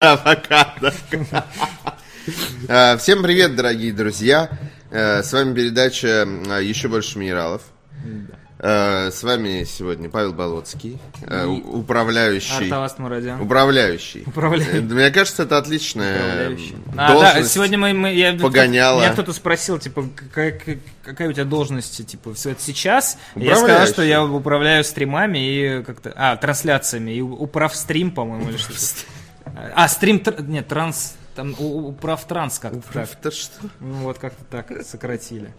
[0.00, 0.94] Авокадо.
[2.68, 4.50] А, Всем привет, дорогие друзья.
[4.90, 6.28] Э, С вами передача
[6.60, 7.62] «Еще больше минералов».
[8.60, 12.64] Э, С вами сегодня Павел Болоцкий, э, И управляющий.
[12.66, 13.40] Артавас Мурадян.
[13.40, 14.22] Управляющий.
[14.26, 14.80] Управляющий.
[14.82, 16.76] Мне кажется, это отличная Управляющий.
[16.96, 19.00] А, да, сегодня мы, мы- я, погоняла.
[19.00, 20.60] Меня кто-то спросил, типа, какая,
[21.02, 23.16] какая у тебя должность, типа, все это сейчас?
[23.34, 28.58] Я сказал, что я управляю стримами и как-то, а, трансляциями, и управ стрим, по-моему, или
[28.58, 28.78] что-то.
[29.74, 33.08] А, стрим, тр- нет, транс, там, управ транс как-то так.
[33.12, 33.54] Это что?
[33.80, 35.52] Ну, вот как-то так сократили.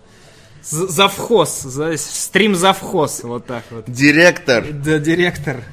[0.62, 3.86] Завхоз, за- стрим завхоз, вот так вот.
[3.88, 4.66] Директор.
[4.72, 5.64] Да, директор.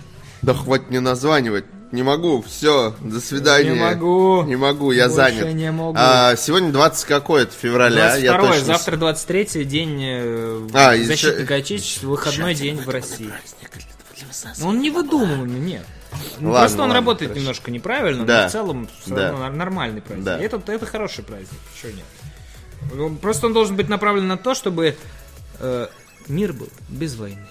[0.43, 1.65] Да хватит мне названивать.
[1.93, 3.71] Не могу, все, до свидания.
[3.75, 4.43] Не могу.
[4.43, 5.55] Не могу, я Больше занят.
[5.55, 5.97] не могу.
[5.99, 8.17] А, сегодня 20 какое-то февраля.
[8.17, 12.89] я 22 точно с- завтра 23 день э, А, защитника еще- Отечества, выходной день в
[12.89, 13.31] России.
[14.59, 15.87] Но он не выдумываемый, нет.
[16.39, 17.41] Ну, Ладно, просто он ладно, работает хорошо.
[17.41, 18.43] немножко неправильно, Да.
[18.43, 19.31] но в целом Да.
[19.33, 20.25] равно нормальный праздник.
[20.25, 20.39] Да.
[20.41, 21.49] И Это, это хороший праздник,
[21.81, 23.21] чего нет.
[23.21, 24.97] Просто он должен быть направлен на то, чтобы
[25.59, 25.87] э,
[26.29, 27.47] мир был без войны.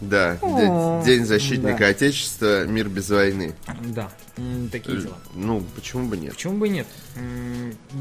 [0.00, 1.86] Да, О, де- День защитника да.
[1.88, 3.54] Отечества, мир без войны.
[3.84, 4.10] Да,
[4.72, 5.18] такие дела.
[5.34, 6.32] Ну, почему бы нет?
[6.34, 6.86] Почему бы нет?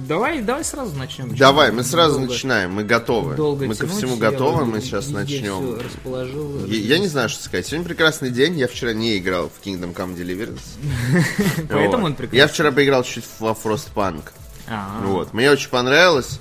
[0.08, 1.36] Давай, давай сразу начнем.
[1.36, 3.36] Давай, мы сразу Долго- начинаем, мы готовы.
[3.36, 5.78] Долго мы ко всему готовы, мы сейчас начнем.
[5.80, 6.66] расположил.
[6.66, 7.66] Я, я не знаю, что сказать.
[7.68, 8.58] Сегодня прекрасный день.
[8.58, 11.68] Я вчера не играл в Kingdom Come Deliverance.
[11.70, 12.38] Поэтому он прекрасный.
[12.38, 14.24] Я вчера поиграл чуть во Frostpunk.
[14.68, 15.34] А, Вот.
[15.34, 16.40] Мне очень понравилось.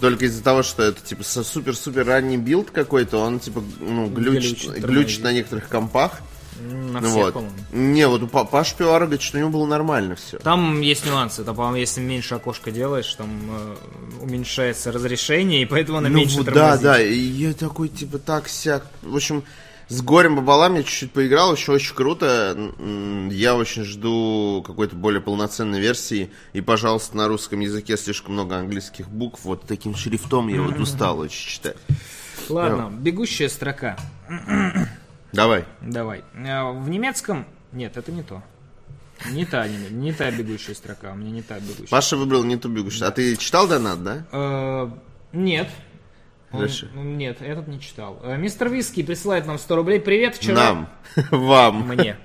[0.00, 5.22] Только из-за того, что это типа супер-супер ранний билд какой-то, он типа ну, глючит, Глючит,
[5.24, 6.20] на некоторых компах.
[6.60, 7.34] На всех, вот.
[7.34, 7.54] по-моему.
[7.72, 10.38] Не, вот у Па- Паши Пивара говорит, что у него было нормально все.
[10.38, 11.44] Там есть нюансы.
[11.44, 13.76] Там, по-моему, если меньше окошко делаешь, там э,
[14.22, 16.82] уменьшается разрешение, и поэтому она Ну меньше да, тормозит.
[16.82, 18.84] да, и я такой, типа, так, сяк.
[19.02, 19.44] В общем,
[19.88, 22.56] с горем пополам я чуть-чуть поиграл, еще очень круто.
[23.30, 26.30] Я очень жду какой-то более полноценной версии.
[26.52, 29.40] И, пожалуйста, на русском языке слишком много английских букв.
[29.44, 31.76] Вот таким шрифтом я вот устал очень читать.
[32.48, 33.96] Ладно, бегущая строка.
[35.32, 35.64] Давай.
[35.80, 36.22] Давай.
[36.34, 37.46] Э, В немецком...
[37.72, 38.42] Нет, это не то.
[39.30, 41.12] Не та, не, не та бегущая строка.
[41.12, 41.88] У меня не та бегущая.
[41.88, 43.06] Паша выбрал не ту бегущую.
[43.08, 44.24] А ты читал донат, да?
[44.32, 44.90] Э,
[45.32, 45.68] Нет.
[46.52, 46.88] Он- Дальше.
[46.94, 48.20] Нет, этот не читал.
[48.22, 50.00] Э, Мистер Виски присылает нам 100 рублей.
[50.00, 50.54] Привет, вчера...
[50.56, 50.88] Нам.
[51.30, 51.86] Вам.
[51.88, 52.16] Мне.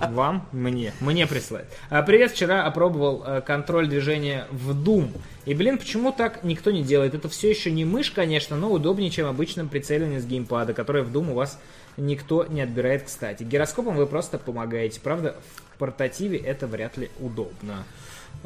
[0.00, 0.48] Вам?
[0.52, 0.92] Мне.
[1.00, 1.66] Мне присылает.
[1.90, 5.10] А, привет, вчера опробовал э, контроль движения в Doom.
[5.44, 7.14] И, блин, почему так никто не делает?
[7.14, 11.12] Это все еще не мышь, конечно, но удобнее, чем обычным прицеливание с геймпада, которое в
[11.14, 11.58] Doom у вас
[11.98, 13.42] никто не отбирает, кстати.
[13.42, 15.00] Гироскопом вы просто помогаете.
[15.00, 15.36] Правда,
[15.74, 17.84] в портативе это вряд ли удобно.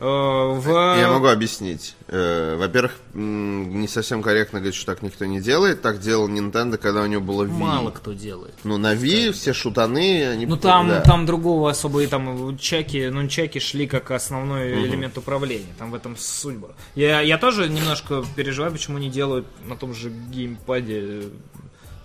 [0.00, 0.68] Э, в...
[0.98, 1.94] Я могу объяснить.
[2.08, 5.82] Э, Во-первых, не совсем корректно говорить, что так никто не делает.
[5.82, 7.50] Так делал Nintendo, когда у него было Wii.
[7.50, 8.54] Мало кто делает.
[8.64, 10.46] Ну, на Wii все шутаны, они...
[10.46, 11.02] Ну там, да.
[11.02, 15.74] там другого особо и там чаки, ну чаки шли как основной элемент управления.
[15.78, 16.72] Там в этом суть была.
[16.94, 21.24] Я, я тоже немножко переживаю, почему не делают на том же геймпаде.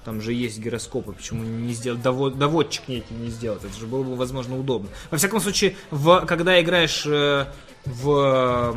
[0.03, 3.63] Там же есть гироскопы, почему не сделать довод, доводчик некий не сделать.
[3.63, 4.89] Это же было бы, возможно, удобно.
[5.09, 7.47] Во всяком случае, в, когда играешь э,
[7.85, 8.75] в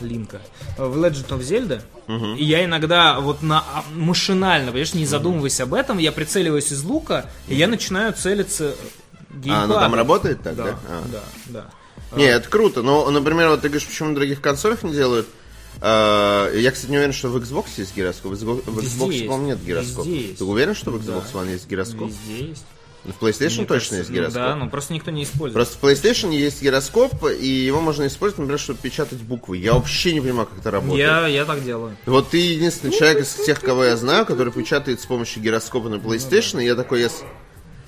[0.00, 0.40] Линка.
[0.78, 1.82] В Legend of Zelda.
[2.36, 6.82] И я иногда вот на а, машинально, понимаешь, не задумываясь об этом, я прицеливаюсь из
[6.82, 8.74] лука, и я начинаю целиться
[9.30, 9.68] А, геймпадом.
[9.68, 10.64] ну там работает так, да?
[10.64, 11.02] Да, А.
[11.12, 11.22] да,
[12.10, 12.16] да.
[12.16, 12.82] Не, это круто.
[12.82, 15.28] Но, например, вот ты говоришь, почему на других консолях не делают.
[15.80, 18.32] Э, Я, кстати, не уверен, что в Xbox есть гироскоп.
[18.32, 19.26] В Xbox, в Везде Xbox, есть.
[19.26, 20.08] по-моему, нет гироскопа.
[20.36, 21.38] Ты уверен, что в Xbox Да.
[21.40, 22.08] One есть гироскоп?
[22.08, 22.64] Везде есть.
[23.04, 24.34] В PlayStation Мне точно кажется, есть ну гироскоп.
[24.34, 25.54] да, ну просто никто не использует.
[25.54, 29.56] Просто в PlayStation есть гироскоп, и его можно использовать, например, чтобы печатать буквы.
[29.56, 30.98] Я вообще не понимаю, как это работает.
[31.08, 31.96] я, я так делаю.
[32.04, 35.94] Вот ты единственный человек из тех, кого я знаю, который печатает с помощью гироскопа на
[35.94, 37.08] PlayStation, и я такой, я...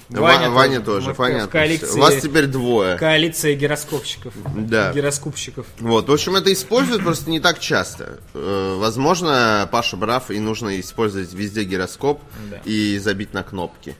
[0.08, 1.14] Ваня Ва- Ваня тоже.
[1.14, 1.48] понятно.
[1.48, 2.96] коалиции- У вас теперь двое.
[2.98, 4.34] Коалиция гироскопщиков.
[4.56, 4.92] Да.
[4.92, 5.64] Гироскопщиков.
[5.78, 8.18] Вот, в общем, это используют просто не так часто.
[8.34, 12.20] Э, Возможно, Паша прав, и нужно использовать везде гироскоп
[12.50, 12.60] Да.
[12.66, 13.94] и забить на кнопки.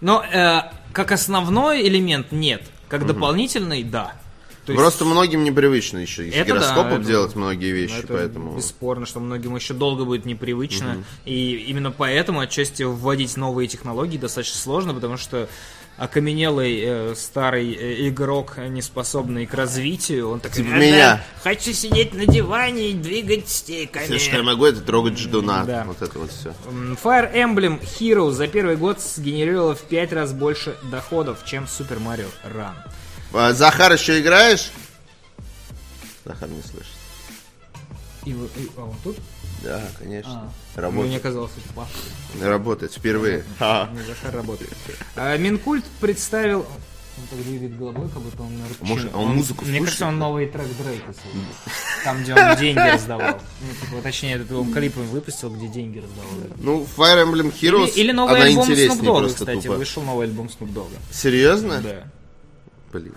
[0.00, 0.60] Но э,
[0.92, 2.62] как основной элемент нет.
[2.88, 4.14] Как дополнительный, да.
[4.64, 7.98] То есть- Просто многим непривычно еще из Это да, гироскопом это- делать многие Ну, вещи,
[8.00, 8.56] это поэтому...
[8.56, 11.04] бесспорно, что многим еще долго будет непривычно.
[11.24, 15.48] И именно поэтому отчасти вводить новые технологии достаточно сложно, потому что
[15.98, 20.62] окаменелый э, старый э, игрок, не способный к развитию, он такой...
[20.62, 21.24] Типа «А, меня».
[21.42, 24.04] Хочу сидеть на диване и двигать стиками.
[24.04, 25.64] Все, что я могу, это трогать ждуна.
[25.64, 25.84] Да.
[25.86, 26.54] Вот это вот все.
[27.02, 32.28] Fire Emblem Heroes за первый год сгенерировала в 5 раз больше доходов, чем Super Mario
[32.44, 32.74] Run.
[33.34, 34.70] А, Захар, еще играешь?
[36.24, 36.92] Захар не слышит.
[38.24, 39.16] И, и- а он тут?
[39.62, 40.30] Да, конечно.
[40.76, 40.80] А.
[40.80, 41.22] Мне Работает.
[41.22, 42.48] казалось, это Паша.
[42.48, 43.44] Работает впервые.
[43.58, 44.72] Захар работает.
[45.16, 46.66] А, Минкульт представил...
[47.20, 48.80] Он так двигает головой, как будто он рычит.
[48.82, 51.46] Может, а он музыку Мне слушает, кажется, он новый трек Дрейка слушает.
[52.04, 53.40] Там, где он деньги раздавал.
[53.60, 56.30] Ну, типа, точнее, этот он клип выпустил, где деньги раздавал.
[56.58, 59.74] Ну, Fire Emblem Heroes, Или, или новый альбом Snoop Dogg, кстати, тупо.
[59.78, 60.90] вышел новый альбом Snoop Dogg.
[61.10, 61.80] Серьезно?
[61.80, 62.04] Да.
[62.92, 63.14] Блин,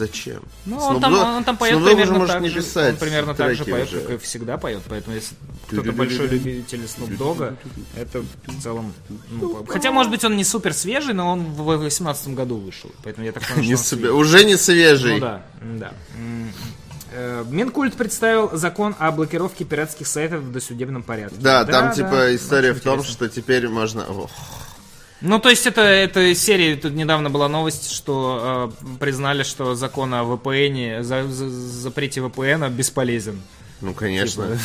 [0.00, 0.42] зачем?
[0.66, 2.54] Ну, он там, Dogg- он там поет Dogg примерно уже так же.
[2.56, 4.00] писать Он примерно так же поет, уже.
[4.00, 4.82] как и всегда поет.
[4.88, 5.34] Поэтому, если
[5.68, 6.80] кто-то большой любитель
[7.18, 7.56] Dogg,
[7.96, 8.92] это в целом...
[9.30, 12.90] ну, хотя, может быть, он не супер свежий, но он в 2018 году вышел.
[13.04, 15.14] Поэтому я так понимаю, Не себе- Уже не свежий.
[15.14, 15.42] Ну да,
[15.78, 15.92] да.
[17.12, 21.36] Э, Минкульт представил закон о блокировке пиратских сайтов в досудебном порядке.
[21.40, 23.26] Да, там да, типа история в том, интересно.
[23.26, 24.04] что теперь можно...
[24.06, 24.30] Ох,
[25.20, 30.14] Ну, то есть это, это серия, тут недавно была новость, что э, признали, что закон
[30.14, 33.40] о VPN, за, за- запрете VPN бесполезен.
[33.82, 34.44] Ну, конечно.
[34.44, 34.58] Типа,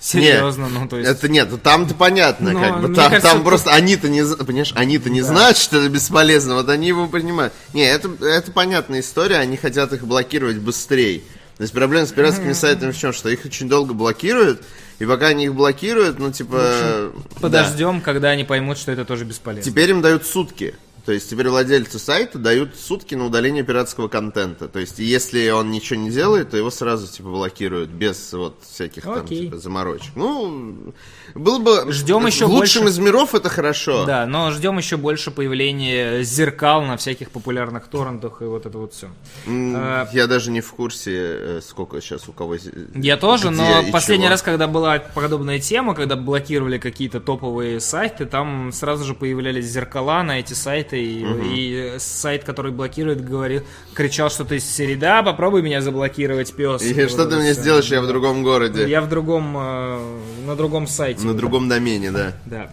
[0.00, 1.10] Серьезно, ну то есть...
[1.10, 2.94] Это нет, ну там-то понятно, Ну, как бы.
[2.94, 6.88] Там, кажется, там просто они-то не, понимаешь, они-то не знают, что это бесполезно, вот они
[6.88, 7.52] его принимают.
[7.72, 11.22] Не, это, это понятная история, они хотят их блокировать быстрее.
[11.56, 13.14] То есть проблема с пиратскими сайтами в чем?
[13.14, 14.62] Что их очень долго блокируют,
[14.98, 17.12] и пока они их блокируют, ну типа...
[17.40, 17.40] да.
[17.40, 19.70] Подождем, когда они поймут, что это тоже бесполезно.
[19.70, 20.74] Теперь им дают сутки.
[21.06, 24.66] То есть теперь владельцу сайта дают сутки на удаление пиратского контента.
[24.66, 29.04] То есть если он ничего не делает, то его сразу типа блокируют без вот всяких
[29.04, 29.42] там Окей.
[29.46, 30.10] типа, заморочек.
[30.16, 30.92] Ну,
[31.36, 31.92] было бы...
[31.92, 32.94] Ждем еще лучшем больше.
[32.94, 34.04] из миров это хорошо.
[34.04, 38.92] Да, но ждем еще больше появления зеркал на всяких популярных торрентах и вот это вот
[38.92, 39.08] все.
[39.46, 42.56] А- Я даже не в курсе, э, сколько сейчас у кого...
[42.96, 44.30] Я тоже, где но последний чего.
[44.32, 50.24] раз, когда была подобная тема, когда блокировали какие-то топовые сайты, там сразу же появлялись зеркала
[50.24, 53.62] на эти сайты, и, и сайт, который блокирует, говорил,
[53.94, 56.82] кричал что-то из серии, да, попробуй меня заблокировать, пес.
[56.82, 57.62] И Вот что ты мне всё.
[57.62, 58.88] сделаешь, я в другом городе.
[58.88, 59.98] Я в другом, э,
[60.46, 61.24] на другом сайте.
[61.26, 62.32] На другом домене, да.
[62.46, 62.70] Да.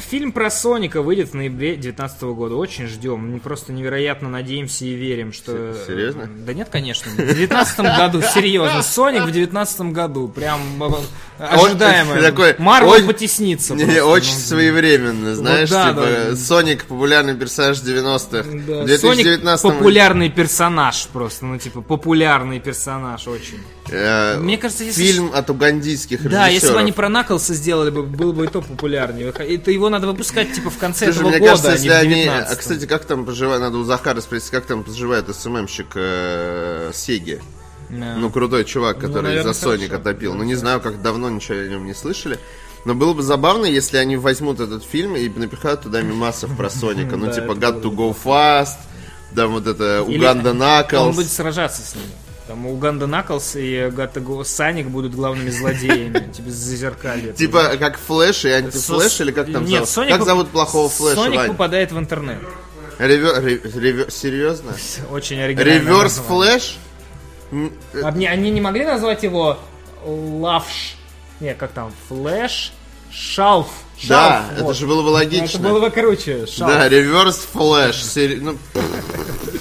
[0.00, 2.54] Фильм про Соника выйдет в ноябре 2019 года.
[2.56, 3.32] Очень ждем.
[3.32, 5.74] Мы просто невероятно надеемся и верим, что...
[5.74, 6.28] Се- серьезно?
[6.46, 7.10] Да нет, конечно.
[7.10, 8.82] В 2019 году, серьезно.
[8.82, 10.28] Соник в 2019 году.
[10.28, 10.60] Прям
[11.38, 12.14] э, ожидаемо.
[12.58, 13.74] Марвел потеснится.
[13.74, 16.36] Очень своевременно, знаешь, типа.
[16.36, 18.44] Соник популярный персонаж 90-х.
[18.66, 23.58] Да, Соник 2019 популярный персонаж просто, ну типа популярный персонаж очень.
[23.90, 26.76] э, Мне кажется, если фильм от угандийских Да, если бы режиссеров.
[26.78, 29.28] они про Наклса сделали бы, было бы и то популярнее.
[29.30, 31.94] Это его надо выпускать типа в конце Слушай, этого мне года, кажется, а если не
[31.94, 32.22] в они...
[32.22, 36.90] 19 А, кстати, как там поживает, надо у Захара спросить, как там поживает СММщик э,
[36.94, 37.40] Сеги.
[37.90, 38.16] Да.
[38.16, 40.34] Ну, крутой чувак, который наверное, за Соника хорошо.
[40.34, 42.38] Ну, не знаю, как давно ничего о нем не слышали.
[42.84, 47.16] Но было бы забавно, если они возьмут этот фильм и напихают туда мемасов про Соника.
[47.16, 48.78] Ну, типа God to go fast,
[49.34, 51.14] там вот это Уганда Он Knuckles.
[51.14, 52.08] будет сражаться с ними.
[52.48, 56.32] Там Уганда Knuckles и Gotta Sanic будут главными злодеями.
[56.32, 57.34] Типа зазеркалье.
[57.34, 59.88] Типа как Флэш и антифлэш, или как там Нет, зовут?
[59.90, 62.40] Соник Как зовут плохого Флэша, Соник попадает в интернет.
[62.98, 64.72] Rever- re- rever- Серьезно?
[65.10, 65.72] Очень оригинально.
[65.74, 66.78] Реверс Флэш?
[67.52, 69.58] М, э, Они, они не могли назвать его
[70.06, 70.96] Лавш?
[71.40, 71.92] Не, как там?
[72.08, 72.72] Флэш?
[73.12, 73.68] Шалф.
[74.08, 75.58] Да, это же было бы логично.
[75.58, 76.46] Это было бы круче.
[76.46, 76.72] Шалф.
[76.72, 78.04] Да, reverse flash.
[78.40, 78.56] Ну,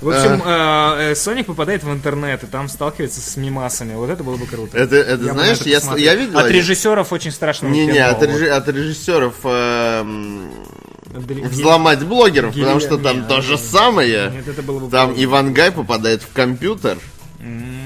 [0.00, 3.94] В общем, э, э, Соник попадает в интернет и там сталкивается с мемасами.
[3.94, 4.76] Вот это было бы круто.
[4.78, 6.04] это, это Я знаешь, это я, посмотрел.
[6.06, 6.38] я видел...
[6.38, 12.64] От один- режиссеров очень страшного Не-не, кино, от, реж- от режиссеров Дри- взломать блогеров, Гилья-
[12.64, 14.30] потому что там не, то же нет, самое.
[14.30, 15.12] Нет, это было бы Там.
[15.16, 16.96] Иван Гай попадает в компьютер.
[17.40, 17.80] М,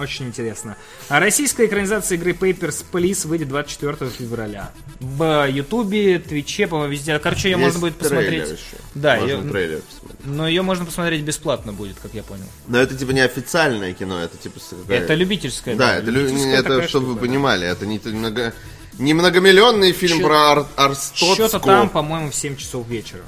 [0.00, 0.76] Очень интересно.
[1.08, 4.70] А российская экранизация игры Papers, Please выйдет 24 февраля.
[5.00, 7.18] В Ютубе, Твиче, по-моему, везде.
[7.18, 8.44] Короче, ее Есть можно будет посмотреть.
[8.44, 8.76] еще.
[8.94, 9.80] Да, Можно её- трейлер.
[10.28, 12.44] Но ее можно посмотреть бесплатно будет, как я понял.
[12.66, 14.60] Но это типа не официальное кино, это типа...
[14.82, 15.74] какая- Это любительское.
[15.76, 17.26] Да, это, лю- любительская это чтобы вы штука, да.
[17.26, 18.52] понимали, это не, много,
[18.98, 21.34] не многомиллионный фильм Чё- про Ар- Арстоцку.
[21.34, 23.22] Что-то там, по-моему, в 7 часов вечера.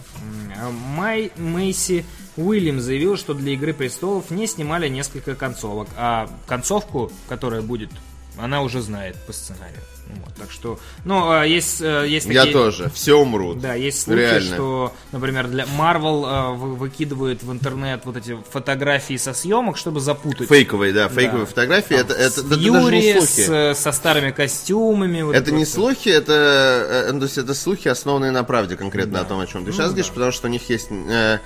[0.96, 2.04] Май Мэйси
[2.36, 7.90] Уильям заявил, что для «Игры престолов» не снимали несколько концовок, а концовку, которая будет,
[8.38, 9.80] она уже знает по сценарию.
[10.24, 13.60] Вот, так что, ну, а есть, э, есть Я такие- тоже, все умрут.
[13.60, 14.54] Да, есть слухи, Реально.
[14.54, 20.00] что, например, для Marvel э, вы- выкидывают в интернет вот эти фотографии со съемок, чтобы
[20.00, 20.48] запутать.
[20.48, 21.46] Фейковые, да, фейковые Да.
[21.46, 23.26] фотографии, это, это, С это даже Фьюри, не слухи.
[23.46, 25.22] с, э, со старыми костюмами.
[25.22, 29.24] вот Это не вот слухи, это, то есть это слухи, основанные на правде конкретно о
[29.24, 31.38] том, о чем ты сейчас говоришь, потому что у них есть э,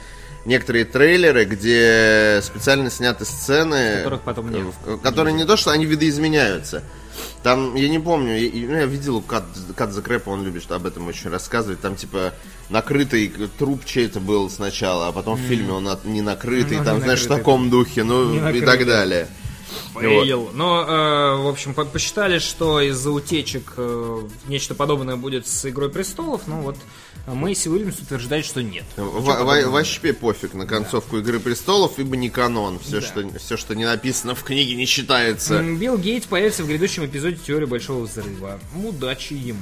[0.45, 4.67] некоторые трейлеры, где специально сняты сцены, Которых потом нет.
[5.03, 6.83] которые не то, что они видоизменяются.
[7.45, 9.45] Там, я не помню, и, ну, я видел Кат,
[9.77, 11.79] Кат Crap, он любит об этом очень рассказывать.
[11.79, 12.33] Там, типа,
[12.71, 16.97] накрытый труп чей-то был сначала, а потом в фильме он от- не накрытый, Ну, там,
[16.97, 18.67] не знаешь, в накрытый, таком духе, ну, Не и накрытый.
[18.67, 19.29] так далее.
[20.01, 20.51] Фейл.
[20.55, 25.89] Но, э, в общем, по- посчитали, что из-за утечек э, нечто подобное будет с Игрой
[25.91, 26.43] престолов.
[26.47, 26.77] Ну вот,
[27.27, 28.85] Мэйси Уильямс утверждает, что нет.
[28.97, 32.79] Во- во- Вообще пофиг на концовку Игры престолов, ибо не канон.
[32.79, 35.63] Все, что, все, что не написано в книге, не считается.
[35.63, 38.61] Билл Гейтс появится в грядущем эпизоде теории Большого Взрыва.
[38.75, 39.61] Удачи ему.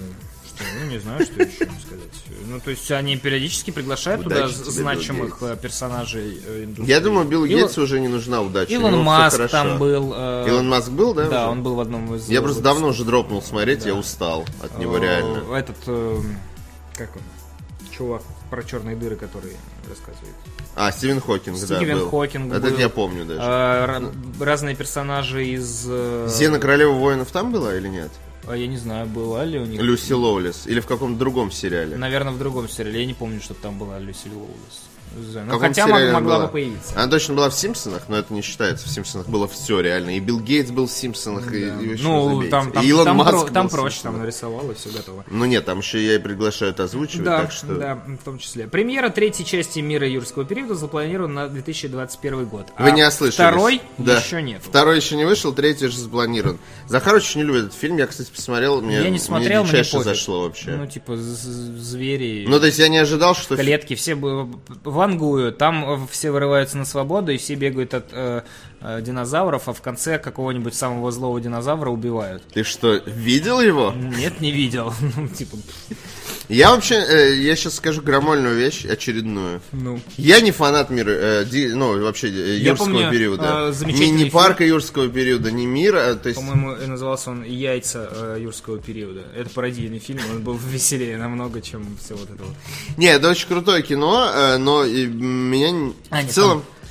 [0.80, 2.08] Ну, не знаю, что еще сказать.
[2.46, 6.88] Ну, то есть они периодически приглашают туда значимых Билл э, персонажей э, индустрии.
[6.88, 8.72] Я думаю, Биллу Илон- Гейтсу уже не нужна удача.
[8.72, 10.12] Илон Маск там был.
[10.14, 11.28] э, Илон Маск был, да?
[11.28, 12.28] Да, он был в одном из...
[12.28, 15.42] Я просто давно уже дропнул смотреть, я устал от него реально.
[15.54, 15.76] Этот,
[16.96, 17.22] как он,
[17.90, 19.56] чувак про черные дыры, который
[19.88, 20.34] рассказывает.
[20.74, 22.08] А, Стивен Хокинг, да, Стивен.
[22.08, 22.78] Хокинг Это был.
[22.78, 23.40] я помню даже.
[23.40, 23.44] Э,
[23.86, 24.12] ра-
[24.44, 25.84] разные персонажи из...
[26.28, 28.10] Зена Королева воинов там была или нет?
[28.46, 29.80] А я не знаю, была ли у них...
[29.80, 30.66] Люси Лоулис.
[30.66, 31.96] Или в каком-то другом сериале?
[31.96, 33.00] Наверное, в другом сериале.
[33.00, 34.91] Я не помню, чтобы там была Люси Лоулис.
[35.14, 36.46] В Ну, хотя сериале могла была?
[36.46, 36.92] бы появиться.
[36.94, 38.88] Она точно была в Симпсонах, но это не считается.
[38.88, 40.16] В Симпсонах было все реально.
[40.16, 42.50] И Билл Гейтс был в Симпсонах, и, и вообще Ну, забейте.
[42.50, 45.24] там, там, И Илон там, Маск про- там в проще, там нарисовал и все готово.
[45.28, 47.74] Ну нет, там еще я и приглашают озвучивать, Да, так что...
[47.74, 48.66] да, в том числе.
[48.66, 52.68] Премьера третьей части «Мира юрского периода» запланирована на 2021 год.
[52.78, 53.34] Вы а не ослышались.
[53.34, 54.18] Второй Да.
[54.18, 54.62] еще нет.
[54.64, 56.58] Второй еще не вышел, третий же запланирован.
[56.88, 57.96] Захар очень не любит этот фильм.
[57.98, 58.80] Я, кстати, посмотрел.
[58.80, 60.70] Мне, Я не смотрел, мне мне зашло вообще.
[60.72, 63.56] Ну, типа, звери, Ну, то есть я не ожидал, что...
[63.56, 64.48] клетки, все бы-
[65.02, 68.42] вангуют, там все вырываются на свободу, и все бегают от э,
[68.82, 72.42] э, динозавров, а в конце какого-нибудь самого злого динозавра убивают.
[72.52, 73.92] Ты что, видел его?
[73.92, 74.92] Нет, не видел.
[75.16, 75.56] Ну, типа,
[76.48, 79.60] Я вообще, э, я сейчас скажу громольную вещь, очередную.
[79.72, 80.00] ну...
[80.16, 83.72] Я не фанат мира, э, ди- ну, вообще э, Я юрского помню, периода.
[83.80, 84.30] э, не фильм.
[84.30, 86.38] парка юрского периода, не мира, то есть...
[86.40, 89.22] По-моему, назывался он «Яйца э, юрского периода».
[89.36, 92.54] Это пародийный фильм, он был веселее намного, чем все вот это вот.
[92.96, 96.60] Не, это очень крутое кино, э, но и меня А, в нет, целом...
[96.62, 96.81] Там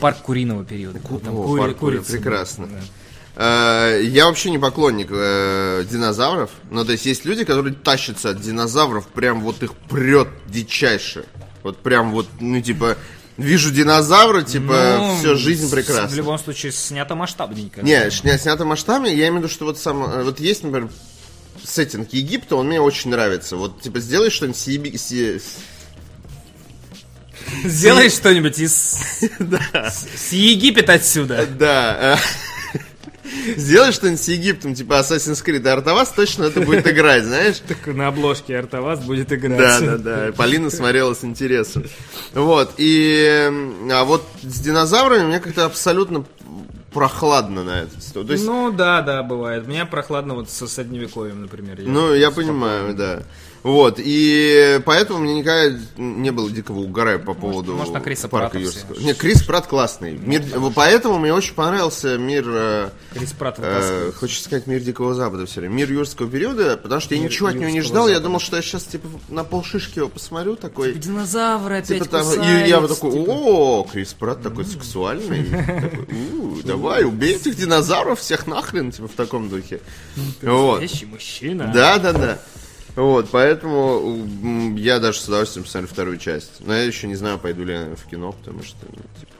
[0.00, 0.98] парк куриного периода.
[1.08, 2.66] был, Там О, кури- парк кури- курицы прекрасно.
[2.66, 2.80] да.
[3.34, 6.50] Э, Я вообще не поклонник э, динозавров.
[6.70, 11.24] Ну, то есть есть люди, которые тащатся от динозавров, прям вот их прет дичайше.
[11.62, 12.96] Вот прям вот, ну, типа,
[13.38, 16.08] вижу динозавра, типа, Ну, все, жизнь прекрасна.
[16.08, 17.80] В любом случае, снято масштабненько.
[17.82, 20.90] Не, шня- снято масштабами, я имею в виду, что вот сам, э, вот есть, например,
[21.64, 23.56] сеттинг Египта, он мне очень нравится.
[23.56, 25.40] Вот, типа, сделай что-нибудь с, Еби- с-
[27.64, 28.72] Сделай что-нибудь из...
[30.16, 31.46] с- Египет отсюда.
[31.46, 32.18] Да.
[33.56, 37.60] Сделай что-нибудь с Египтом, типа Assassin's Creed, а Артавас точно это будет играть, знаешь?
[37.68, 39.58] Так на обложке Артавас будет играть.
[39.58, 40.32] Да, да, да.
[40.32, 41.84] Полина смотрела с интересом.
[42.34, 42.74] Вот.
[42.76, 43.50] И
[43.90, 46.24] а вот с динозаврами мне как-то абсолютно
[46.92, 48.12] прохладно на это.
[48.12, 49.66] То есть, ну, да, да, бывает.
[49.66, 51.80] Меня прохладно вот со средневековьем, например.
[51.80, 53.22] Я Ну, я понимаю, да.
[53.62, 58.50] Вот, и поэтому мне никогда не было дикого угора по поводу может, на Криса парка
[58.50, 58.94] Пратта Юрского.
[58.94, 59.04] все.
[59.04, 60.14] Нет, Крис Прат классный.
[60.14, 60.42] Мир,
[60.74, 65.60] поэтому мне очень понравился мир, э, Крис Пратт э, хочется сказать, мир Дикого Запада все
[65.60, 65.74] время.
[65.74, 68.08] Мир юрского периода, потому что я Мир ничего от него не ждал.
[68.08, 68.24] Я Запада.
[68.24, 70.94] думал, что я сейчас типа на полшишки его посмотрю, такой.
[70.94, 73.30] Динозавры опять Типа там, кусаются, и я вот такой, типа.
[73.30, 75.44] о, Крис Пратт такой сексуальный.
[75.52, 79.80] Такой, «У, Давай, убей этих динозавров всех нахрен, типа в таком духе.
[80.42, 80.80] Вот.
[80.80, 81.70] Настоящий мужчина.
[81.72, 82.38] Да, да, да.
[82.94, 84.26] Вот, поэтому
[84.76, 86.50] я даже с удовольствием посмотрю вторую часть.
[86.60, 89.32] Но я еще не знаю, пойду ли я в кино, потому что, ну, типа,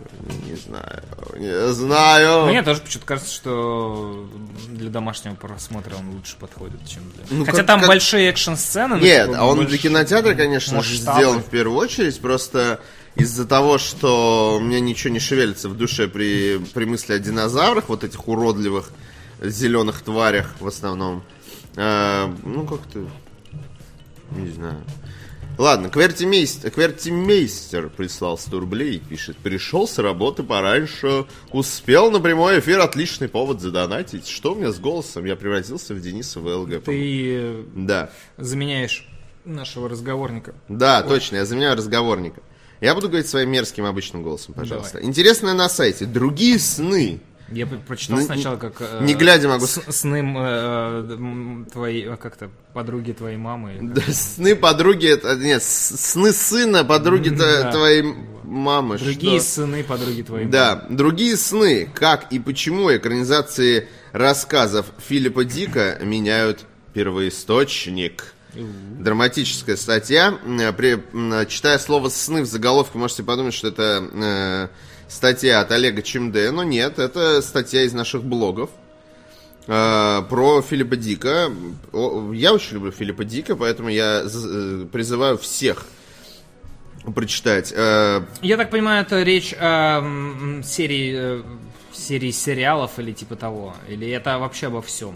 [0.48, 1.02] не знаю.
[1.36, 2.46] Не знаю.
[2.46, 4.26] Мне тоже почему-то кажется, что
[4.68, 7.24] для домашнего просмотра он лучше подходит, чем для...
[7.30, 8.94] Ну, Хотя как- там как- большие экшн-сцены.
[8.94, 12.18] Нет, типа, а он больше для кинотеатра, конечно же, сделан в первую очередь.
[12.20, 12.80] Просто
[13.16, 17.90] из-за того, что у меня ничего не шевелится в душе при, при мысли о динозаврах,
[17.90, 18.90] вот этих уродливых
[19.42, 21.22] зеленых тварях в основном.
[21.76, 23.06] А, ну, как-то...
[24.36, 24.84] Не знаю.
[25.58, 29.36] Ладно, Квертимейстер, Квертимейстер прислал 100 рублей и пишет.
[29.36, 34.26] Пришел с работы пораньше, успел на прямой эфир, отличный повод задонатить.
[34.26, 35.26] Что у меня с голосом?
[35.26, 36.84] Я превратился в Дениса ВЛГ.
[36.84, 38.10] Ты э, Да.
[38.38, 39.06] заменяешь
[39.44, 40.54] нашего разговорника.
[40.68, 42.40] Да, точно, я заменяю разговорника.
[42.80, 44.94] Я буду говорить своим мерзким обычным голосом, пожалуйста.
[44.94, 45.08] Давай.
[45.08, 46.06] Интересное на сайте.
[46.06, 47.20] Другие сны.
[47.52, 48.74] Я прочитал Ну, сначала, как...
[48.80, 53.78] э, не глядя могу с- Сны э, твоей, а как-то, подруги твоей мамы.
[53.80, 57.70] Да, сны подруги, это, нет, сны сына подруги Да.
[57.72, 58.02] твоей
[58.44, 58.98] мамы.
[58.98, 59.48] Другие что?
[59.50, 60.52] сыны подруги твоей мамы.
[60.52, 61.88] Да, другие сны.
[61.94, 68.34] Как и почему экранизации рассказов Филиппа Дика меняют первоисточник.
[68.98, 70.38] Драматическая статья.
[70.44, 71.02] Э, При,
[71.46, 74.68] читая слово «сны» в заголовке, можете подумать, что это э,
[75.12, 78.70] статья от Олега Чемде, но нет, это статья из наших блогов
[79.66, 81.52] э, про Филиппа Дика.
[82.32, 85.86] Я очень люблю Филиппа Дика, поэтому я э, призываю всех
[87.14, 87.72] прочитать.
[87.76, 90.00] Э, Я так понимаю, это речь о
[90.64, 91.42] серии
[91.92, 93.76] серии сериалов или типа того?
[93.88, 95.14] Или это вообще обо всем?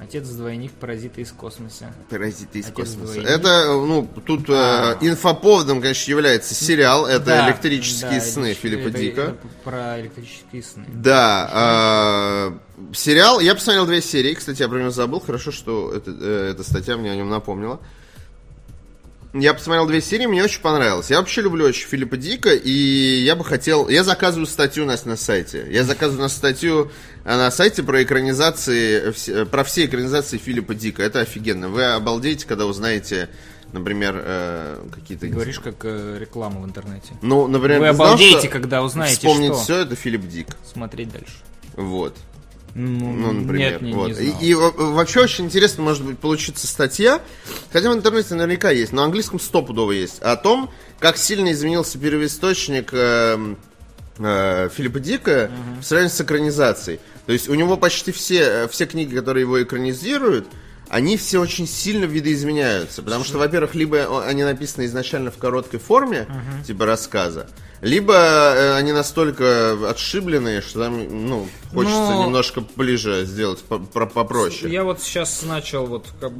[0.00, 1.92] Отец-двойник, паразиты из космоса.
[2.10, 3.12] Паразиты из Отец космоса.
[3.14, 3.28] двойник.
[3.30, 4.98] Это, ну, тут А.
[5.00, 7.06] э, инфоповодом, конечно, является сериал.
[7.06, 9.20] Это Да, электрические да, сны Филиппа это- Дика.
[9.22, 10.84] это Про электрические сны.
[10.92, 13.40] Да, э, сериал.
[13.40, 15.20] Я посмотрел две серии, кстати, я про него забыл.
[15.20, 17.80] Хорошо, что это, э, эта статья мне о нем напомнила.
[19.36, 21.10] Я посмотрел две серии, мне очень понравилось.
[21.10, 23.88] Я вообще люблю очень Филиппа Дика, и я бы хотел...
[23.88, 25.66] Я заказываю статью у нас на сайте.
[25.70, 26.92] Я заказываю на статью
[27.24, 31.02] э, на сайте про экранизации, вс- э, про все экранизации Филиппа Дика.
[31.02, 31.68] Это офигенно.
[31.68, 33.28] Вы обалдеете, когда узнаете,
[33.72, 35.22] например, э, какие-то...
[35.26, 37.14] Ты говоришь как э, реклама в интернете.
[37.20, 39.62] Ну, например, Вы знал, обалдеете, что когда узнаете, Вспомнить что.
[39.64, 40.46] все, это Филипп Дик.
[40.64, 41.34] Смотреть дальше.
[41.74, 42.16] Вот.
[42.74, 43.72] Ну, Ну, например.
[43.72, 44.08] нет, не, вот.
[44.08, 44.40] не и, знал.
[44.42, 47.22] и во- вообще очень интересно, может быть, получится статья,
[47.72, 51.98] хотя в интернете наверняка есть, но на английском стопудово есть, о том, как сильно изменился
[51.98, 53.58] первоисточник эм,
[54.18, 55.50] э, Филиппа Дика
[55.80, 56.98] в сравнении с экранизацией.
[57.26, 60.48] То есть у него почти все, э, все книги, которые его экранизируют,
[60.94, 63.02] они все очень сильно видоизменяются.
[63.02, 66.28] Потому что, во-первых, либо они написаны изначально в короткой форме,
[66.64, 67.48] типа рассказа,
[67.80, 74.06] либо э, они настолько отшибленные, что там, ну, хочется Но- немножко ближе сделать по- про-
[74.06, 74.72] попроще.
[74.72, 76.32] Я вот сейчас начал вот как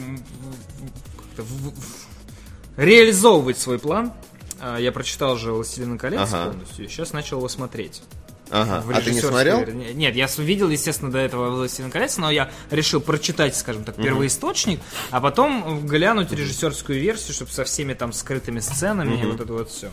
[2.77, 4.13] реализовывать свой план.
[4.61, 6.51] А, Я прочитал же «Властелина колец» Ага.
[6.51, 8.03] полностью, и сейчас начал его смотреть.
[8.51, 8.85] Ага.
[8.93, 9.65] А ты не смотрел?
[9.95, 14.81] Нет, я видел, естественно, до этого «Властелин колец», но я решил прочитать, скажем так, первоисточник,
[15.11, 19.71] а потом глянуть режиссерскую версию, чтобы со всеми там скрытыми сценами и вот это вот
[19.71, 19.91] все.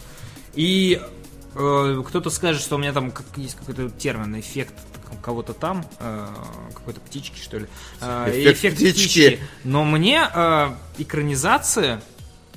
[0.54, 1.02] И
[1.56, 4.74] э, кто-то скажет, что у меня там как- есть какой-то термин, эффект
[5.22, 6.28] кого-то там, э,
[6.74, 7.68] какой-то птички, что ли.
[8.02, 9.40] Э, Эффект птички.
[9.64, 12.02] Но мне э, экранизация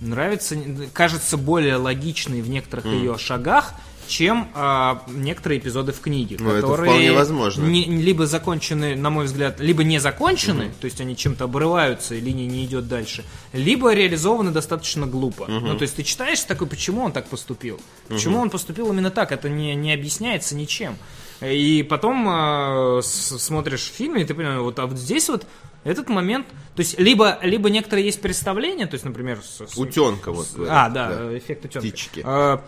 [0.01, 0.57] нравится,
[0.93, 3.75] кажется более логичной в некоторых ее шагах,
[4.07, 7.65] чем а, некоторые эпизоды в книге, Ну, это которые вполне возможно.
[7.65, 12.21] не- либо закончены, на мой взгляд, либо не закончены, то есть они чем-то обрываются и
[12.21, 15.47] линия не идет дальше, либо реализованы достаточно глупо.
[15.49, 17.81] Ну, то есть ты читаешь такой, почему он так поступил?
[18.09, 19.33] Почему он поступил именно так?
[19.33, 20.97] Это не, не объясняется ничем.
[21.41, 25.47] И потом э, с- смотришь фильм, и ты понимаешь, вот, а вот здесь вот
[25.83, 30.33] этот момент, то есть либо, либо некоторые есть представления, то есть, например, с- с- Утенка
[30.33, 30.47] вот.
[30.69, 31.81] а, да, эффект утенка.
[31.88, 32.23] Птички.
[32.25, 32.59] А, э,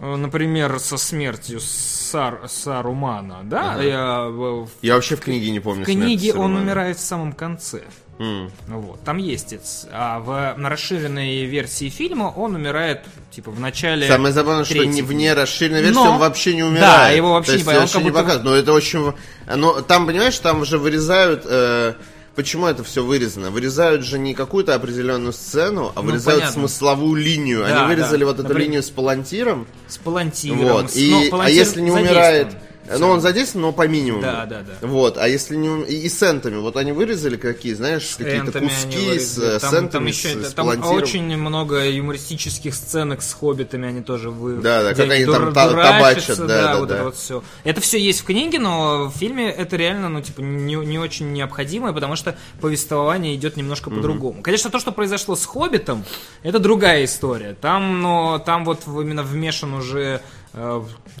[0.00, 3.80] например, со смертью Сар, Сарумана, да?
[3.82, 7.82] Я, в Я вообще в книге не помню в книге он умирает в самом конце.
[8.18, 8.50] М.
[8.68, 9.64] Вот, там есть это.
[9.92, 14.08] А в, на расширенной версии фильма он умирает, типа, в начале...
[14.08, 16.80] Самое забавное, что не, вне расширенной версии Но- он вообще не умирает.
[16.98, 18.44] Да, его вообще То не есть вообще не будто- показывает.
[18.44, 19.12] Но это очень...
[19.54, 21.42] Но там, понимаешь, там же вырезают...
[21.44, 21.92] э,
[22.36, 23.50] Почему это все вырезано?
[23.50, 26.60] Вырезают же не какую-то определенную сцену, а вырезают Ну, понятно.
[26.60, 27.60] смысловую линию.
[27.60, 28.26] Да, Они вырезали да.
[28.26, 29.66] вот эту Например, линию с палантиром.
[29.88, 30.58] С палантиром.
[30.58, 30.94] Вот.
[30.94, 32.48] И, но а палантир если не умирает...
[32.86, 32.98] Всё.
[32.98, 34.22] Ну, он задействован, но по минимуму.
[34.22, 34.86] Да, да, да.
[34.86, 35.84] Вот, а если не...
[35.84, 36.56] И, и с энтами.
[36.56, 39.56] Вот они вырезали какие, знаешь, какие-то куски с, вырезали.
[39.56, 44.30] э, с там, там еще, с, там очень много юмористических сценок с хоббитами они тоже
[44.30, 44.56] вы.
[44.56, 46.94] Да, да, как они там дур- та- дурачатся, табачат, да, да, вот да.
[46.94, 47.42] это вот все.
[47.64, 51.32] Это все есть в книге, но в фильме это реально, ну, типа, не, не очень
[51.32, 54.42] необходимо, потому что повествование идет немножко по-другому.
[54.42, 56.04] Конечно, то, что произошло с Хоббитом,
[56.42, 57.56] это другая история.
[57.60, 60.20] Там, но там вот именно вмешан уже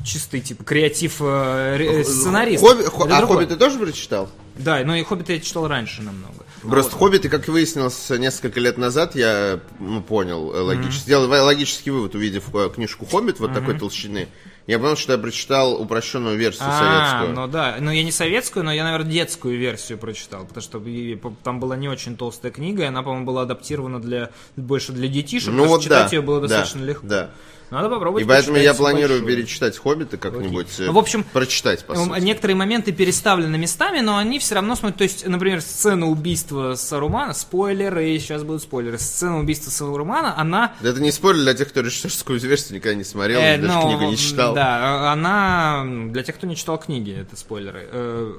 [0.04, 2.62] чистый, типа, креатив э, ре- сценарист.
[2.64, 3.26] Хобби- хо- а другое.
[3.26, 4.28] Хоббит ты тоже прочитал?
[4.56, 6.44] Да, но и Хоббита я читал раньше намного.
[6.62, 6.98] Просто Вот.
[7.00, 12.14] Хоббиты, как выяснилось несколько лет назад, я ну, понял э, логически, сделал э, логический вывод,
[12.14, 14.28] увидев э, книжку Хоббит вот такой толщины.
[14.66, 16.78] Я понял, что я прочитал упрощенную версию А,
[17.20, 17.36] советскую.
[17.36, 21.16] ну да, ну я не советскую, но я, наверное, детскую версию прочитал, потому что и
[21.44, 25.52] там была не очень толстая книга, и она, по-моему, была адаптирована для больше для детишек,
[25.52, 27.06] Ну вот что читать да, ее было да, достаточно легко.
[27.06, 27.30] Да.
[27.70, 28.24] Надо попробовать.
[28.24, 29.36] И поэтому я планирую большую.
[29.42, 30.68] перечитать Хоббита как-нибудь.
[30.78, 32.20] э, В общем, прочитать, по М, сути.
[32.20, 34.98] Некоторые моменты переставлены местами, но они все равно смотрят.
[34.98, 38.98] То есть, например, сцена убийства Сарумана, спойлеры, сейчас будут спойлеры.
[38.98, 43.04] Сцена убийства Сарумана, она Да это не спойлер для тех, кто режиссерскую версию никогда не
[43.04, 44.54] смотрел, Э, даже ну, книгу не читал.
[44.54, 47.88] Да, она для тех, кто не читал книги, это спойлеры.
[47.90, 48.32] э,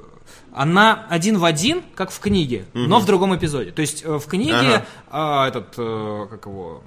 [0.53, 3.71] Она один в один, как в книге, но в другом эпизоде.
[3.71, 6.81] То есть э, в книге а, этот, э, как его,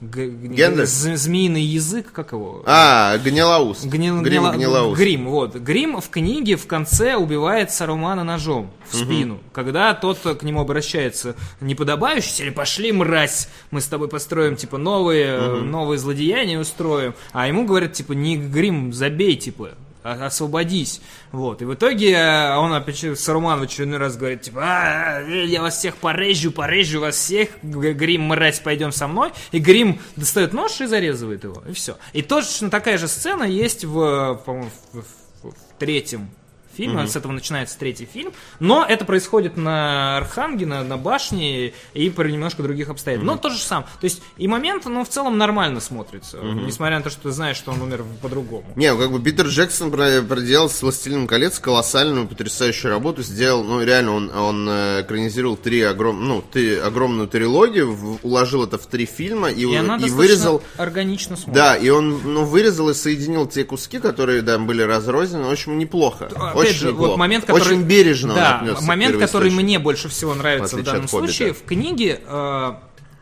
[0.00, 0.86] г- Гендель?
[0.86, 2.62] змеиный язык, как его?
[2.66, 3.84] А, Гнилаус.
[3.84, 4.98] Гнил- Грим гнила- Гнилаус.
[4.98, 5.56] Грим, вот.
[5.56, 9.38] Грим в книге в конце убивает Сарумана ножом в спину.
[9.52, 15.26] Когда тот к нему обращается неподобающе, или пошли, мразь, мы с тобой построим, типа, новые,
[15.26, 17.14] э, новые злодеяния устроим.
[17.32, 19.70] А ему говорят, типа, не Грим, забей, типа,
[20.12, 21.00] освободись.
[21.32, 21.62] Вот.
[21.62, 25.78] И в итоге э, он опять Саруман в очередной раз говорит, типа, «А, я вас
[25.78, 29.32] всех порежу, порежу вас всех, Грим, мразь, пойдем со мной.
[29.52, 31.96] И Грим достает нож и зарезывает его, и все.
[32.12, 36.30] И точно такая же сцена есть в, по-моему, в, в, в третьем
[36.78, 42.10] фильме, с этого начинается третий фильм, но это происходит на Арханге, на, на башне и
[42.10, 43.36] при немножко других обстоятельствах.
[43.36, 43.86] Но то же самое.
[44.00, 47.56] То есть и момент, ну, в целом нормально смотрится, несмотря на то, что ты знаешь,
[47.56, 48.64] что он умер по-другому.
[48.76, 53.22] Не, ну, как бы Питер Джексон про- проделал с «Властелином колец» колоссальную, потрясающую работу.
[53.22, 58.62] Сделал, ну, реально, он, он э, экранизировал три, огром, ну, три, огромную трилогию, в- уложил
[58.64, 60.62] это в три фильма и, И она и вырезал...
[60.76, 61.54] органично смотрится.
[61.72, 66.26] Да, и он ну, вырезал и соединил те куски, которые да, были разрознены, очень неплохо.
[66.26, 67.62] Опять очень же, вот момент, который...
[67.62, 71.52] Очень бережно да, момент, который мне больше всего нравится В в, данном случае.
[71.52, 72.72] В книге э,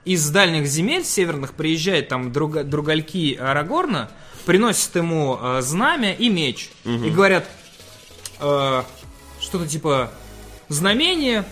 [0.04, 4.11] из дальних земель северных приезжает там друга, другальки Арагорна,
[4.46, 6.70] приносят ему э, знамя и меч.
[6.85, 7.46] И говорят
[8.40, 8.82] э,
[9.40, 10.11] что-то типа
[10.68, 11.44] знамение,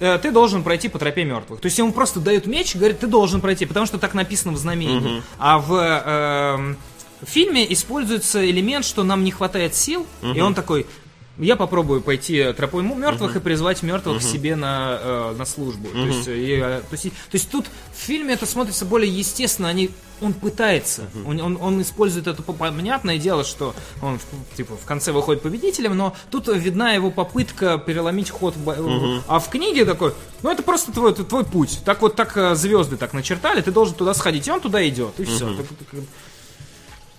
[0.00, 1.60] э, ты должен пройти по тропе мертвых.
[1.60, 4.52] То есть ему просто дают меч и говорят, ты должен пройти, потому что так написано
[4.52, 5.22] в знамении.
[5.38, 6.76] А в эм,
[7.22, 10.86] фильме используется элемент, что нам не хватает сил, и он такой,
[11.40, 15.88] я попробую пойти тропой му- мертвых и призвать мертвых к себе на, э, на службу.
[15.88, 19.10] То, есть, э, и, э, то, есть, то есть тут в фильме это смотрится более
[19.12, 24.18] естественно, они, он пытается, он, он, он использует это, по- понятное дело, что он
[24.56, 28.76] типа, в конце выходит победителем, но тут видна его попытка переломить ход, бо-
[29.28, 32.96] а в книге такой, ну это просто твой, твой путь, так вот так э, звезды
[32.98, 35.46] так начертали, ты должен туда сходить, и он туда идет, и все.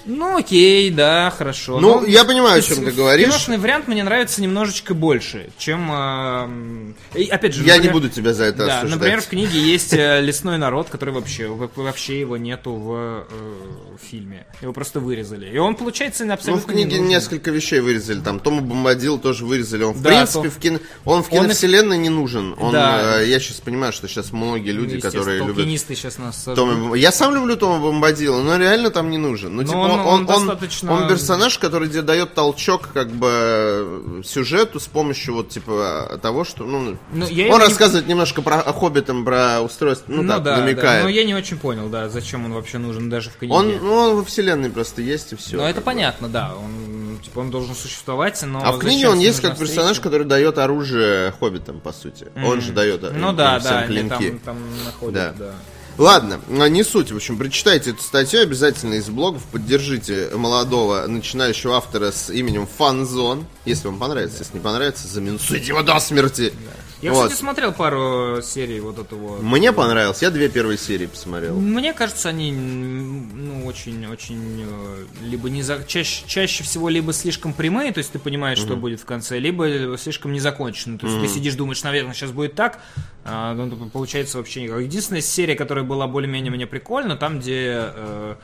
[0.06, 1.80] Ну окей, да, хорошо.
[1.80, 3.28] Ну, Но- я понимаю, о чем ты говоришь.
[3.28, 6.96] Киношный вариант мне нравится немножечко больше, чем...
[7.16, 9.00] и опять же, Я не например- буду тебя за это да, осуждать.
[9.00, 13.98] например, в книге есть э, лесной народ, который вообще во- вообще его нету в э,
[14.10, 14.46] фильме.
[14.62, 15.50] Его просто вырезали.
[15.54, 18.20] И он получается Ну, абсолютно в книге не несколько вещей вырезали.
[18.22, 19.84] Там Тома Бомбадил тоже вырезали.
[19.84, 20.80] Он, в Да, принципе, то- в кино...
[21.06, 22.56] он в Он киновселенной не нужен.
[22.60, 23.22] Он, Да.
[23.22, 26.44] э, я сейчас понимаю, что сейчас многие люди, Ну, которые любят сейчас нас.
[26.56, 29.56] Тома Я сам люблю Тома Бомбадила, но реально там не нужен.
[29.56, 34.22] Ну, Но типа, он- он, он он, достаточно- он персонаж, который дает толчок, как бы,
[34.26, 38.42] сюжету с помощью вот, типа, того, что, ну, Ну, я он его не- рассказывает немножко
[38.42, 41.02] про о Хоббитам, про устройство, ну, так, да, намекает.
[41.02, 41.04] да.
[41.04, 43.54] Но я не очень понял, да, зачем он вообще нужен даже в книге.
[43.54, 45.58] Он, ну, он во вселенной просто есть, и все.
[45.58, 46.54] Ну, это понятно, да.
[46.56, 48.62] Он, типа, он должен существовать, но...
[48.64, 50.02] А в книге он есть как нужна персонаж, встреча?
[50.04, 52.28] который дает оружие хоббитам, по сути.
[52.44, 54.10] Он же дает э, Ну да, да, клинки.
[54.30, 55.34] там, там находят, Да.
[55.38, 55.54] да.
[56.02, 57.12] Ладно, а не суть.
[57.12, 59.44] В общем, прочитайте эту статью обязательно из блогов.
[59.52, 63.46] Поддержите молодого начинающего автора с именем Фанзон.
[63.66, 64.40] Если вам понравится.
[64.40, 66.54] Если не понравится, заминусуйте его до смерти.
[67.02, 67.24] Я, Вот.
[67.24, 69.42] кстати, смотрел пару серий вот этого...
[69.42, 70.22] Мне понравилось.
[70.22, 71.60] Я две первые серии посмотрел.
[71.60, 75.84] Мне кажется, они ну, очень, очень э, либо не за...
[75.84, 79.98] чаще, чаще всего либо слишком прямые, то есть ты понимаешь, что будет в конце, либо
[79.98, 81.00] слишком незаконченные.
[81.00, 82.80] То есть ты сидишь, думаешь, наверное, сейчас будет так,
[83.26, 84.80] а ну, получается вообще никак.
[84.80, 88.36] Единственная серия, которая была более-менее мне прикольна, там, где э,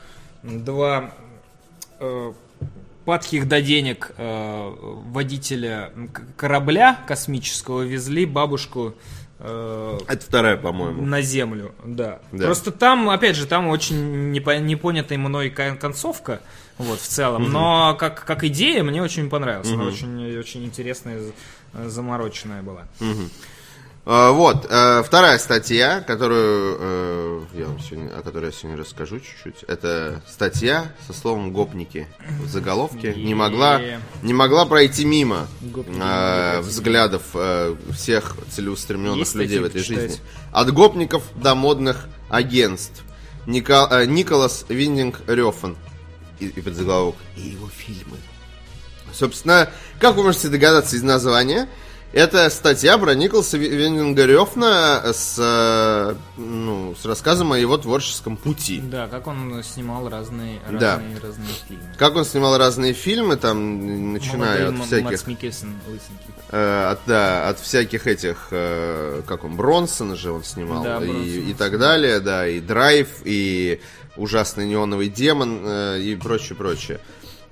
[0.42, 1.14] два
[2.00, 2.32] э,
[3.08, 4.74] падких до денег э,
[5.06, 5.92] водителя
[6.36, 8.94] корабля космического везли бабушку
[9.38, 11.06] э, Это вторая, по-моему.
[11.06, 12.20] на землю, да.
[12.32, 12.44] Да.
[12.44, 16.40] Просто там, опять же, там очень непо- непонятая мной кон- концовка,
[16.76, 17.50] вот, в целом.
[17.50, 19.72] Но как, как идея мне очень понравилась.
[19.72, 21.18] Она очень, очень интересная,
[21.72, 22.82] замороченная была.
[23.00, 23.04] А,
[24.08, 29.64] Вот, э, вторая статья, которую э, я вам сегодня, о которой я сегодня расскажу чуть-чуть.
[29.64, 32.08] Это статья со словом «гопники»
[32.40, 33.12] в заголовке.
[33.14, 33.82] Не могла,
[34.22, 40.18] не могла пройти мимо э, взглядов э, всех целеустремленных людей в этой жизни.
[40.52, 43.02] От гопников до модных агентств.
[43.46, 45.76] Э, Николас Виндинг Рёфан.
[46.40, 47.16] И, и подзаголовок.
[47.36, 48.16] И его фильмы.
[49.12, 49.68] Собственно,
[50.00, 51.68] как вы можете догадаться из названия,
[52.12, 58.36] это статья про Николаса Ви- Виндинга Рёфна с, э, ну, с рассказом о его творческом
[58.36, 58.80] пути.
[58.80, 61.02] Да, как он снимал разные, разные, Да.
[61.22, 61.82] разные фильмы.
[61.98, 65.04] Как он снимал разные фильмы, там, начиная Молодой от всяких...
[65.04, 66.34] Мадс Миккельсон, лысенький.
[66.50, 71.22] Э, от, да, от всяких этих, э, как он, Бронсона же он снимал, Да, Бронсон
[71.22, 73.80] и, и так далее, да, и Драйв, и
[74.16, 76.98] Ужасный неоновый демон, э, и прочее, прочее.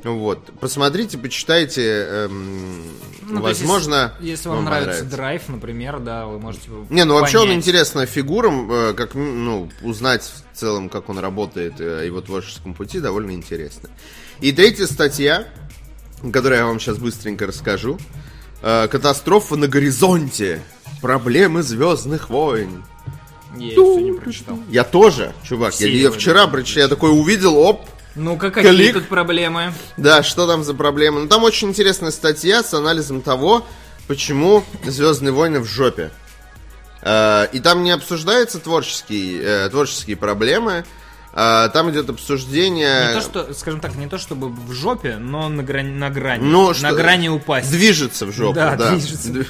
[0.05, 0.51] Вот.
[0.61, 2.83] Посмотрите, почитайте, эм,
[3.23, 5.17] Ну, то есть, возможно, если, если вам, нравится понравится.
[5.17, 7.59] драйв, например, да, вы можете Не, ну вообще он понять.
[7.59, 13.01] интересная фигура, э, как, ну, узнать в целом, как он работает, э, его творческом пути,
[13.01, 13.89] довольно интересно.
[14.41, 15.49] И третья статья,
[16.33, 17.99] которую я вам сейчас быстренько расскажу.
[18.63, 20.63] Э, Катастрофа на горизонте.
[21.03, 22.85] Проблемы Звездных войн.
[23.57, 24.59] Я все не прочитал.
[24.69, 25.73] Я тоже, чувак.
[25.73, 28.95] Я Все ее его, вчера прочитал, я такой увидел, оп, Ну-ка, какие Клик.
[28.95, 29.73] тут проблемы?
[29.97, 31.21] Да, что там за проблемы?
[31.21, 33.67] Ну, там очень интересная статья с анализом того,
[34.09, 36.11] почему Звездные войны в жопе.
[37.03, 40.85] Э, И там не обсуждаются творческие, э, творческие проблемы,
[41.39, 43.09] А, Там идет обсуждение...
[43.09, 46.43] Не то, что, скажем так, не то чтобы в жопе, но на грани, на грани,
[46.43, 47.71] Ну, на что- грани упасть.
[47.71, 48.93] Движется в жопу, Да, да.
[48.93, 49.29] движется.
[49.29, 49.47] Дв-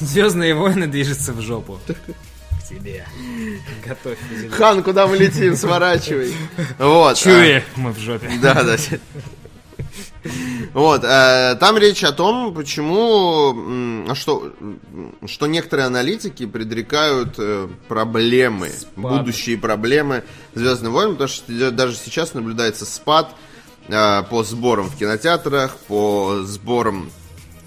[0.00, 1.80] Звездные войны движется в жопу.
[2.68, 3.06] Тебе.
[3.86, 4.18] Готовь.
[4.50, 5.56] Хан, куда мы летим?
[5.56, 6.34] Сворачивай.
[6.78, 7.12] Вот.
[7.12, 8.30] а, Чули, мы в жопе.
[8.40, 8.76] Да, да.
[10.72, 14.52] Вот, э, там речь о том, почему, а что,
[15.26, 20.22] что некоторые аналитики предрекают э, проблемы, будущие проблемы
[20.54, 23.34] Звездным войн, потому что даже сейчас наблюдается спад
[23.88, 27.10] э, по сборам в кинотеатрах, по сборам,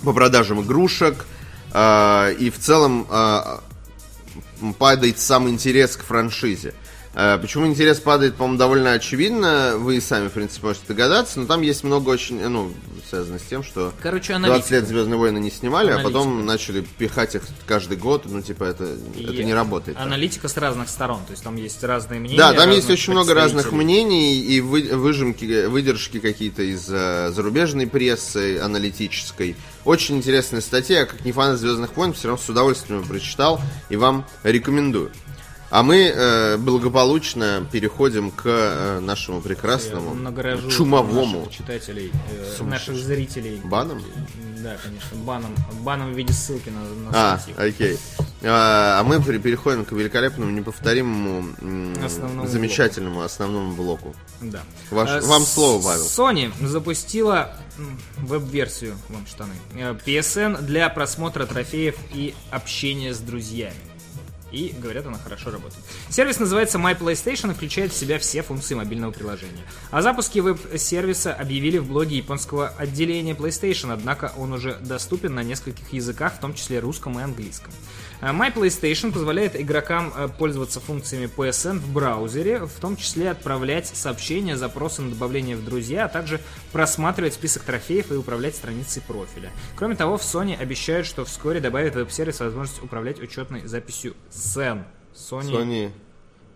[0.04, 1.26] по продажам игрушек,
[1.74, 3.58] э, и в целом э,
[4.78, 6.74] падает сам интерес к франшизе.
[7.14, 9.76] Э, Почему интерес падает, по-моему, довольно очевидно.
[9.78, 11.40] Вы сами, в принципе, можете догадаться.
[11.40, 12.72] Но там есть много очень, э, ну,
[13.16, 14.76] связано с тем, что Короче, 20 аналитика.
[14.76, 16.46] лет Звездные войны не снимали, а потом Аналитика.
[16.52, 18.24] начали пихать их каждый год.
[18.26, 19.98] Ну, типа, это, это И не работает.
[19.98, 20.06] так.
[20.06, 22.38] Аналитика с разных сторон, то есть там есть разные мнения.
[22.38, 27.88] Да, там есть очень много разных мнений и вы- выжимки, выдержки какие-то из э, зарубежной
[27.88, 29.56] прессы аналитической.
[29.86, 33.96] Очень интересная статья, я как не фанат Звездных войн, все равно с удовольствием прочитал и
[33.96, 35.12] вам рекомендую.
[35.72, 40.16] А мы э, благополучно переходим к э, нашему прекрасному
[40.70, 42.12] чумовому наших читателей,
[42.60, 43.60] э, наших зрителей.
[43.64, 44.02] баном.
[44.64, 47.56] Да, конечно, баном, баном в виде ссылки на, на А, статью.
[47.58, 47.98] окей.
[48.44, 54.16] А, а мы пере- переходим к великолепному, неповторимому, Основному замечательному основному блоку.
[54.42, 54.62] Да.
[54.92, 56.06] Ваш- Э, вам слово, Павел.
[56.06, 57.54] Sony запустила
[58.18, 63.76] веб-версию, вам штаны, э, PSN для просмотра трофеев и общения с друзьями.
[64.52, 65.84] И, говорят, она хорошо работает.
[66.10, 69.66] Сервис называется My PlayStation и включает в себя все функции мобильного приложения.
[69.92, 75.92] О запуске веб-сервиса объявили в блоге японского отделения PlayStation, однако он уже доступен на нескольких
[75.92, 77.74] языках, в том числе русском и английском.
[78.22, 83.88] А My PlayStation позволяет игрокам э, пользоваться функциями PSN в браузере, в том числе отправлять
[83.88, 86.40] сообщения, запросы на добавление в друзья, а также
[86.72, 89.52] просматривать список трофеев и управлять страницей профиля.
[89.76, 94.84] Кроме того, в Sony обещают, что вскоре добавят веб-сервис возможность управлять учетной записью SEN.
[95.14, 95.92] Sony, Sony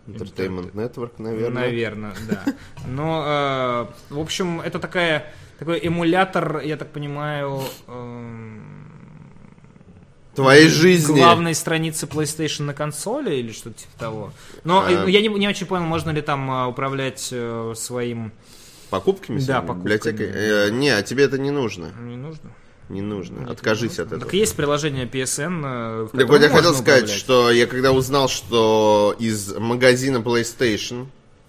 [0.06, 1.62] Entertainment Network, наверное.
[1.62, 2.44] Наверное, да.
[2.86, 8.89] Но, э, в общем, это такая такой эмулятор, я так понимаю, эм,
[10.34, 11.18] Твоей жизни.
[11.18, 14.32] главной страницы PlayStation на консоли или что-то типа того.
[14.64, 15.06] Но А.
[15.06, 18.32] э, я не, не очень понял, можно ли там э, управлять э, своим...
[18.90, 19.40] Покупками?
[19.40, 19.82] Да, покупками.
[19.82, 20.30] Библиотекой?
[20.32, 21.92] Э, не, а тебе это не нужно.
[22.00, 22.50] Не нужно?
[22.88, 23.50] Не нужно.
[23.50, 24.20] Откажись от этого.
[24.22, 27.10] Так есть приложение PSN, в Так вот, я хотел сказать, управлять.
[27.10, 31.06] что я когда узнал, что из магазина PlayStation,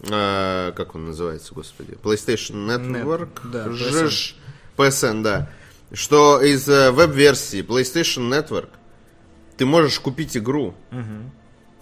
[0.08, 4.36] э, как он называется, господи, PlayStation Network, Нет, да, ЖЖ,
[4.78, 5.50] PSN, да,
[5.94, 8.70] что из э, веб-версии PlayStation Network
[9.58, 10.74] ты можешь купить игру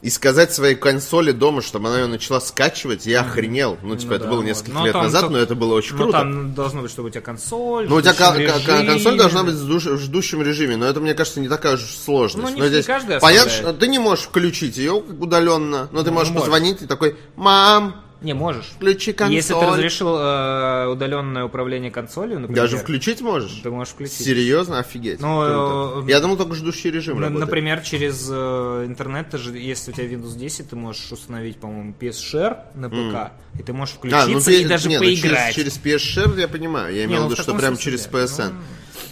[0.01, 3.77] и сказать своей консоли дома, чтобы она ее начала скачивать, я охренел.
[3.83, 4.45] Ну, типа, Ну это да, было вот.
[4.45, 6.17] несколько Но лет назад, только- но это было очень Ну, круто.
[6.19, 7.85] там должно быть, чтобы у тебя консоль.
[7.89, 8.85] Ну, у тебя режиме.
[8.93, 12.47] консоль должна быть в ждущем режиме, но это, мне кажется, не такая уж сложность.
[12.47, 13.75] Ну, не- но не здесь каждый понятно, оставляет.
[13.75, 16.45] что ты не можешь включить ее удаленно, но ты можешь можешь.
[16.45, 18.65] позвонить и такой, мам, Не, можешь.
[18.75, 19.35] включи консоль.
[19.35, 23.61] Если ты разрешил э, удаленное управление консолью, например, Даже включить можешь?
[23.63, 24.25] ты можешь включить.
[24.25, 24.79] Серьезно?
[24.79, 25.21] Офигеть.
[25.21, 26.05] Ну, Круто.
[26.07, 27.29] э, Я думал, только ждущий режим На-.
[27.29, 31.93] Например, через э, интернет, ты же, если у тебя Windows 10, ты можешь установить, по-моему,
[31.99, 35.03] PS Share на ПК, и ты можешь включиться А, ну, и ты- даже не, ну,
[35.03, 35.55] поиграть.
[35.55, 36.93] через, через PS Share я понимаю.
[36.93, 38.07] Я имел ну, в виду, что прям через.
[38.07, 38.53] PSN.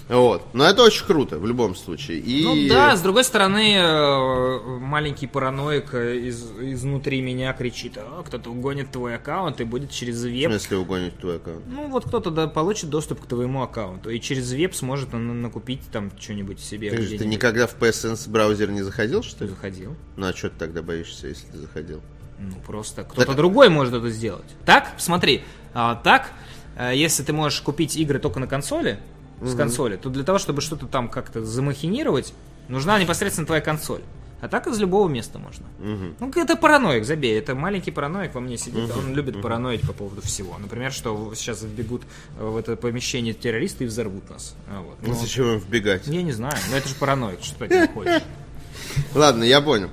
[0.10, 0.54] Вот.
[0.54, 2.20] Но это очень круто, в любом случае.
[2.20, 2.44] И...
[2.44, 8.50] Ну да, с другой стороны, э, маленький параноик э, из, изнутри меня кричит, «А, кто-то
[8.52, 10.52] угонит твой аккаунт и будет через В веб.
[10.52, 11.64] смысле угонить твой аккаунт?
[11.68, 15.82] Ну вот кто-то да, получит доступ к твоему аккаунту и через веб сможет он накупить
[15.92, 16.90] там что-нибудь себе.
[16.90, 17.28] Ты где-нибудь.
[17.28, 19.50] никогда в PSN браузер не заходил, что ли?
[19.50, 19.96] заходил?
[20.16, 22.02] Ну а что ты тогда боишься, если ты заходил?
[22.40, 24.46] Ну, просто кто-то другой может это сделать.
[24.66, 26.32] Так, смотри, а, так,
[26.76, 29.00] э, если ты можешь купить игры только на консоли,
[29.42, 32.34] с консоли, то для того, чтобы что-то там как-то замахинировать,
[32.68, 34.02] нужна непосредственно твоя консоль.
[34.40, 35.66] А так из любого места можно.
[35.80, 37.38] Ну, это параноик, забей.
[37.40, 38.92] Это маленький параноик во мне сидит.
[38.96, 40.56] Он любит параноить по поводу всего.
[40.60, 42.04] Например, что сейчас вбегут
[42.40, 44.56] в это помещение террористы и взорвут нас.
[44.68, 44.98] А, вот.
[45.02, 46.06] Ну, зачем им вбегать?
[46.08, 48.22] я не знаю, но это же параноик, что ты от него хочешь.
[49.16, 49.90] Ладно, я понял.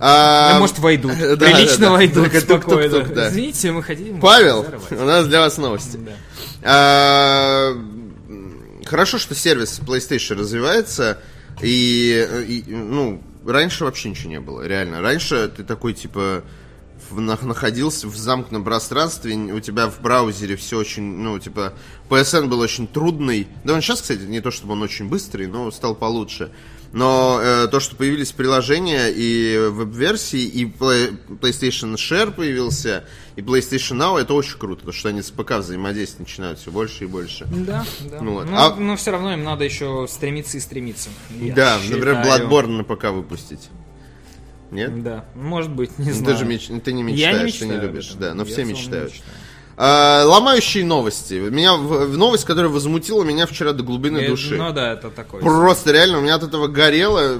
[0.00, 1.12] А, может, войдут.
[1.18, 1.90] да, Прилично да.
[1.92, 3.28] войдут Только да.
[3.28, 4.20] Извините, мы хотим...
[4.20, 5.98] Павел, у нас для вас новости.
[5.98, 6.12] Да.
[6.62, 7.72] А,
[8.92, 11.18] Хорошо, что сервис PlayStation развивается,
[11.62, 15.00] и, и, ну, раньше вообще ничего не было, реально.
[15.00, 16.44] Раньше ты такой, типа,
[17.08, 21.72] в- на- находился в замкнутом пространстве, у тебя в браузере все очень, ну, типа,
[22.10, 23.48] PSN был очень трудный.
[23.64, 26.52] Да он сейчас, кстати, не то чтобы он очень быстрый, но стал получше.
[26.92, 33.96] Но э, то, что появились приложения и веб-версии, и Play, PlayStation Share появился, и PlayStation
[33.96, 37.46] Now, это очень круто, потому что они с ПК взаимодействовать начинают все больше и больше.
[37.46, 38.20] Да, да.
[38.20, 38.46] Ну вот.
[38.50, 41.08] Но, А- но все равно им надо еще стремиться и стремиться.
[41.40, 42.48] Я да, например, считаю.
[42.48, 43.70] Bloodborne на ПК выпустить.
[44.70, 45.02] Нет?
[45.02, 46.34] Да, может быть, не Ну, знаю.
[46.36, 48.42] Ты же меч- ты не Я мечтаешь, не ты мечтаю не об любишь, да, но
[48.44, 49.12] Я все не мечтают.
[49.12, 49.32] мечтаю.
[49.76, 51.34] А, ломающие новости.
[51.34, 54.56] Меня в, в новость, которая возмутила меня вчера до глубины Э, души.
[54.56, 55.40] Ну да, это такой.
[55.40, 57.38] Просто реально, у меня от этого горело,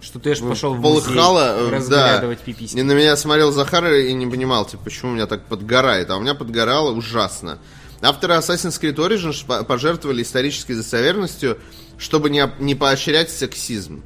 [0.00, 2.44] Что ты же пошел в полыхало, э, разглядывать да.
[2.44, 2.78] пиписьки.
[2.78, 6.10] И на меня смотрел Захар и не понимал, типа, почему у меня так подгорает.
[6.10, 7.58] А у меня подгорало ужасно.
[8.00, 11.58] Авторы Assassin's Creed Origins по- пожертвовали исторической достоверностью,
[11.98, 14.02] чтобы не, не поощрять сексизм.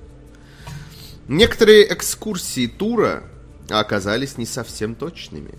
[1.29, 3.23] Некоторые экскурсии тура
[3.69, 5.51] оказались не совсем точными.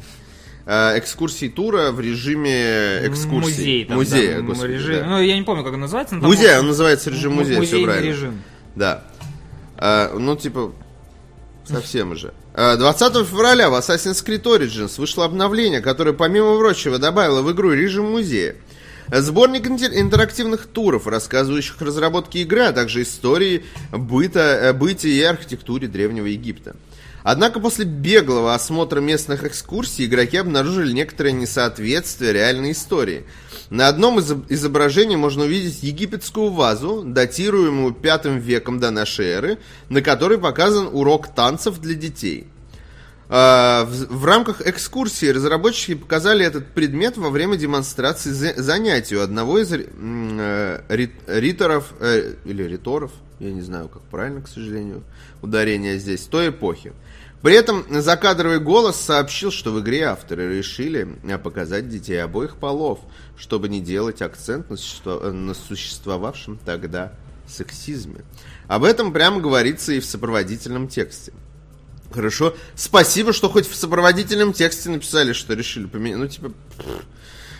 [0.65, 3.39] Э, Экскурсии тура в режиме экскурсий.
[3.39, 3.85] Музей.
[3.85, 4.95] Там, Музея, да, господи, режим.
[4.99, 5.05] да.
[5.05, 6.15] Ну, я не помню, как он называется.
[6.15, 8.07] но Музей, он- называется режим музея, все правильно.
[8.07, 8.41] режим.
[8.75, 9.03] Да.
[9.77, 10.71] А, ну, типа,
[11.65, 12.33] совсем уже.
[12.53, 17.71] А, 20 февраля в Assassin's Creed Origins вышло обновление, которое, помимо прочего, добавило в игру
[17.71, 18.55] режим музея.
[19.11, 25.21] Сборник интер- интерактивных туров, рассказывающих о разработке игры, а также истории быта, э, бытия и
[25.23, 26.75] архитектуре Древнего Египта.
[27.23, 33.25] Однако после беглого осмотра местных экскурсий игроки обнаружили некоторое несоответствие реальной истории.
[33.69, 40.01] На одном из изображений можно увидеть египетскую вазу, датируемую пятым веком до нашей эры, на
[40.01, 42.47] которой показан урок танцев для детей.
[43.33, 49.57] А, В, рамках экскурсии разработчики показали этот предмет во время демонстрации за- занятий у одного
[49.59, 55.03] из э, рит- риторов, э, или риторов, я не знаю, как правильно, к сожалению,
[55.41, 56.91] ударение здесь, той эпохи.
[57.41, 62.99] При этом закадровый голос сообщил, что в игре авторы решили э, показать детей обоих полов,
[63.37, 67.13] чтобы не делать акцент на существовавшем тогда
[67.47, 68.25] сексизме.
[68.67, 71.31] Об этом прямо говорится и в сопроводительном тексте.
[72.11, 72.55] Хорошо.
[72.75, 76.17] Спасибо, что хоть в сопроводительном тексте написали, что решили поменять.
[76.19, 76.51] Ну, типа...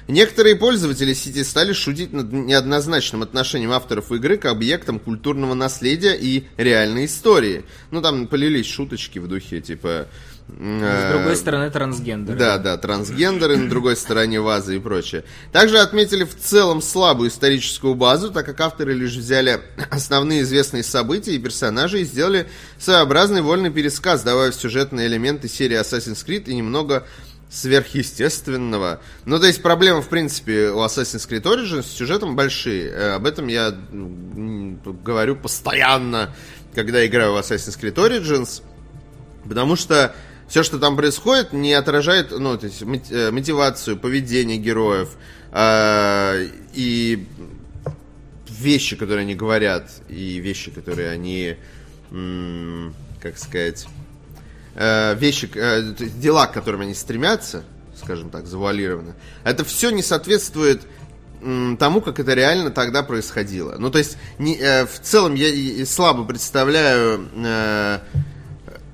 [0.08, 6.46] Некоторые пользователи сети стали шутить над неоднозначным отношением авторов игры к объектам культурного наследия и
[6.58, 7.64] реальной истории.
[7.92, 10.08] Ну, там полились шуточки в духе, типа...
[10.60, 12.38] С другой стороны, трансгендеры.
[12.38, 15.24] Да, да, трансгендеры на другой стороне вазы и прочее.
[15.52, 21.34] Также отметили в целом слабую историческую базу, так как авторы лишь взяли основные известные события
[21.34, 27.08] и персонажи и сделали своеобразный вольный пересказ, добавив сюжетные элементы серии Assassin's Creed и немного
[27.50, 29.02] сверхъестественного.
[29.26, 32.90] Ну, то есть проблемы, в принципе, у Assassin's Creed Origins с сюжетом большие.
[32.90, 33.76] Э, Об этом я
[35.04, 36.34] говорю постоянно,
[36.74, 38.62] когда играю в Assassin's Creed Origins.
[39.48, 40.16] Потому что
[40.52, 45.12] все, что там происходит, не отражает ну, то есть, э, мотивацию, поведение героев
[45.54, 47.26] э, и
[48.50, 51.56] вещи, которые они говорят, и вещи, которые они,
[53.22, 53.88] как сказать,
[54.76, 57.64] э, вещи, э, дела, к которым они стремятся,
[57.96, 60.82] скажем так, завуалированно, это все не соответствует
[61.80, 63.78] тому, как это реально тогда происходило.
[63.80, 68.00] Ну, то есть, не- э, в целом я и слабо представляю э,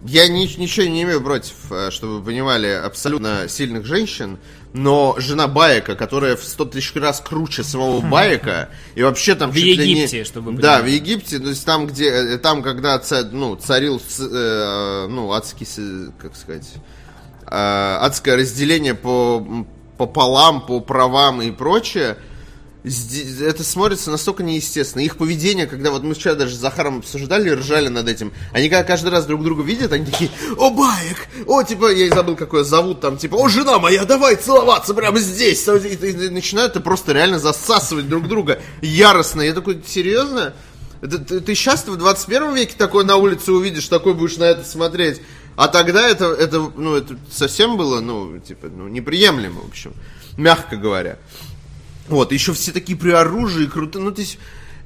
[0.06, 4.38] я ни- ничего не имею против, э, чтобы вы понимали, абсолютно сильных женщин,
[4.74, 9.56] но жена Байка, которая в 100 тысяч раз круче самого Байка, и вообще там В
[9.56, 10.86] чуть ли не- Египте, чтобы Да, в.
[10.86, 15.68] Египте, то есть там, где, э, там, когда ца- ну, царил, э, ну, адский,
[16.20, 16.68] как сказать,
[17.50, 19.46] э, адское разделение по
[19.98, 22.18] пополам, по правам и прочее,
[23.42, 25.02] это смотрится настолько неестественно.
[25.02, 28.84] Их поведение, когда вот мы вчера даже с Захаром обсуждали, ржали над этим, они когда
[28.84, 32.64] каждый раз друг друга видят, они такие, о, Баек, о, типа, я забыл, как ее
[32.64, 35.68] зовут, там, типа, о, жена моя, давай целоваться прямо здесь.
[35.68, 39.42] И, и- и начинают это просто реально засасывать друг друга яростно.
[39.42, 40.54] Я такой, серьезно?
[41.02, 44.64] Это, ты, ты сейчас в 21 веке такой на улице увидишь, такой будешь на это
[44.64, 45.22] смотреть.
[45.56, 49.94] А тогда это, это, ну, это совсем было, ну, типа, ну, неприемлемо, в общем,
[50.38, 51.18] мягко говоря.
[52.08, 54.04] Вот, еще все такие при оружии, крутые.
[54.04, 54.40] Ну, то есть,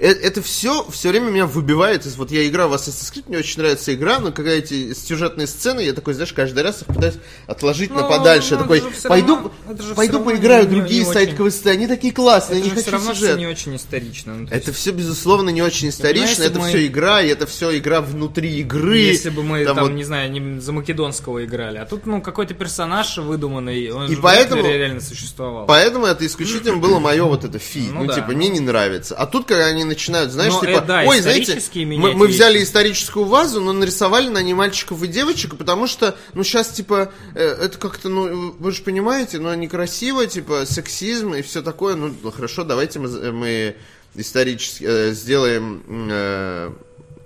[0.08, 2.16] это все все время меня выбивает из...
[2.16, 5.82] Вот я играю в Assassin's Creed, мне очень нравится игра, но когда эти сюжетные сцены,
[5.82, 7.16] я такой, знаешь, каждый раз их пытаюсь
[7.48, 8.56] отложить на Ну, подальше.
[8.56, 12.60] ну, такой, это пойду, равно- это пойду поиграю не- другие не сайт-квесты, они такие классные,
[12.60, 13.38] я Это не же все хочу равно сюжет.
[13.38, 14.34] не очень исторично.
[14.36, 17.46] Ну, то Это есть, все, безусловно, не очень исторично, это мы- все игра, и это
[17.46, 18.98] все игра внутри игры.
[18.98, 22.54] если бы мы там, вот- не знаю, не за Македонского играли, а тут, ну, какой-то
[22.54, 25.65] персонаж выдуманный, он И же поэтому- реально существовал.
[25.67, 27.88] Поэтому это исключительно было мое вот это фи.
[27.92, 28.15] Ну, Ну да.
[28.15, 29.15] типа, мне не нравится.
[29.15, 32.63] А тут, когда они начинают, знаешь, Но, типа, э, да, ой, знаете, мы, мы взяли
[32.63, 37.44] историческую вазу, но нарисовали на ней мальчиков и девочек, потому что, ну, сейчас, типа, э,
[37.65, 41.96] это как-то, ну, вы же понимаете, ну, некрасиво, типа, сексизм и все такое.
[41.96, 43.75] Ну, ну, хорошо, давайте мы, мы
[44.15, 45.83] исторически э, сделаем...
[46.10, 46.71] э,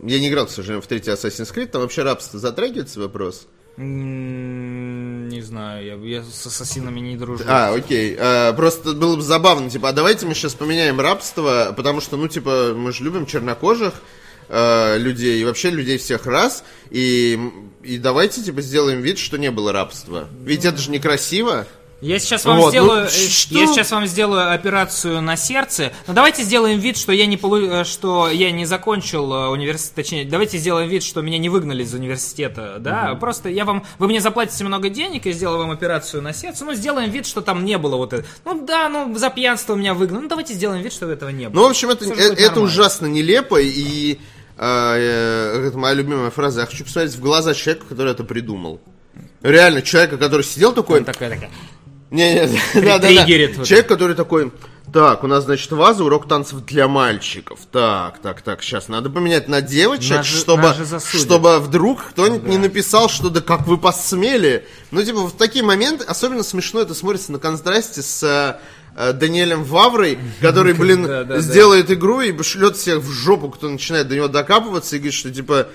[0.04, 3.48] Я не играл, к сожалению, в третий Assassin's Creed, там вообще рабство затрагивается вопрос?
[3.78, 7.44] Не знаю, я, я с ассасинами не дружу.
[7.46, 8.16] А, окей.
[8.18, 12.30] А, просто было бы забавно, типа, а давайте мы сейчас поменяем рабство, потому что, ну,
[12.30, 13.96] типа, мы же любим чернокожих
[14.48, 17.38] э, людей, и вообще людей всех рас, и,
[17.84, 20.30] и давайте, типа, сделаем вид, что не было рабства.
[20.44, 21.68] Ведь это же некрасиво.
[22.02, 23.58] Я сейчас вам Вот, сделаю, ну, э, что?
[23.58, 25.94] я сейчас вам сделаю операцию на сердце.
[26.08, 27.58] Но давайте сделаем вид, что я не полу...
[27.58, 31.84] э, что я не закончил э, университет, точнее, давайте сделаем вид, что меня не выгнали
[31.84, 33.16] из университета, да?
[33.16, 36.66] Просто я вам, вы мне заплатите много денег, я сделаю вам операцию на сердце.
[36.66, 38.28] Ну сделаем вид, что там не было вот этого.
[38.44, 40.24] Ну да, ну за пьянство меня выгнали.
[40.24, 41.62] Ну давайте сделаем вид, что этого не было.
[41.62, 42.62] Ну, в общем, это, это нормально.
[42.62, 44.18] ужасно нелепо, и э,
[44.58, 46.62] э, это моя любимая фраза.
[46.62, 48.82] Я хочу посмотреть в глаза человека, который это придумал.
[49.42, 51.04] Реально, человека, который сидел такой...
[51.04, 51.52] Такая такая.
[52.16, 53.26] Не, не, да, да, да.
[53.66, 54.52] Человек, который такой,
[54.94, 57.60] так, у нас, значит, ваза, урок танцев для мальчиков.
[57.70, 62.58] Так, так, так, сейчас надо поменять на девочек, Нас чтобы, же чтобы вдруг кто-нибудь не
[62.58, 64.66] написал, что да как вы посмели.
[64.92, 68.60] Ну, типа, в такие моменты, особенно смешно это смотрится на контрасте с э,
[68.96, 71.40] э, Даниэлем Ваврой, который, блин, Да, да, да.
[71.42, 75.30] сделает игру и шлет всех в жопу, кто начинает до него докапываться и говорит, что,
[75.30, 75.68] типа...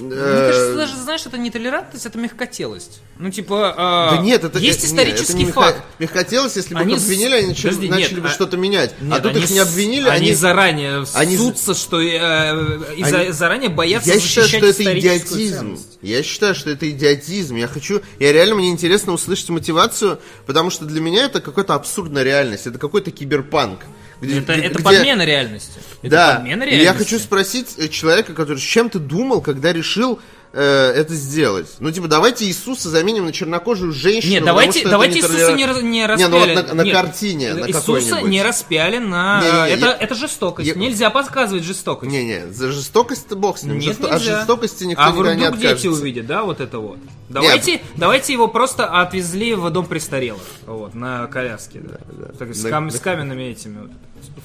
[0.00, 3.00] Мне кажется, э, даже, знаешь, это не толерантность, это мягкотелость.
[3.18, 5.82] Ну, типа, а, Да нет, это есть это- нет, исторический это не меха- факт.
[5.98, 8.94] Мягкотелость, если бы Они их обвинили, они начали, Подожди, начали нет, бы а- что-то менять.
[9.00, 10.34] а Нет, тут они их не обвинили, они, они...
[10.34, 15.58] заранее они- ссутся, что э, и за- Они- заранее боятся Я считаю, что это идиотизм.
[15.58, 15.98] ценность.
[16.02, 17.56] Я считаю, что это идиотизм.
[17.56, 18.00] Я хочу...
[18.18, 22.66] Я реально, мне интересно услышать мотивацию, потому что для меня это какая-то абсурдная реальность.
[22.66, 23.80] Это какой-то киберпанк.
[24.20, 25.72] Где- Это, где- это где- подмена реальности.
[26.02, 27.10] Это Да, подмена и я реальности.
[27.14, 30.18] хочу спросить э, человека, который с чем ты думал, когда решил
[30.52, 31.68] э, это сделать?
[31.78, 34.32] Ну, типа, давайте Иисуса заменим на чернокожую женщину.
[34.32, 36.28] Нет, давайте, давайте не Иисуса не, не Не, распяли.
[36.30, 39.40] ну вот на, на Нет, картине, на Иисуса не распяли на...
[39.42, 40.68] Не-не-не, это, я- это жестокость.
[40.68, 42.10] я- Нельзя показывать жестокость.
[42.10, 43.78] Не-не, за жестокость-то бог с ним.
[43.78, 46.02] Нет, Жесто- От жестокости никто а никогда не вдруг дети откажется.
[46.02, 46.98] увидят, да, вот это вот.
[47.30, 51.98] Давайте, давайте его просто отвезли в дом престарелых, вот, на коляске, да.
[52.38, 53.90] Так, с, На- кам- на- с каменными этими вот.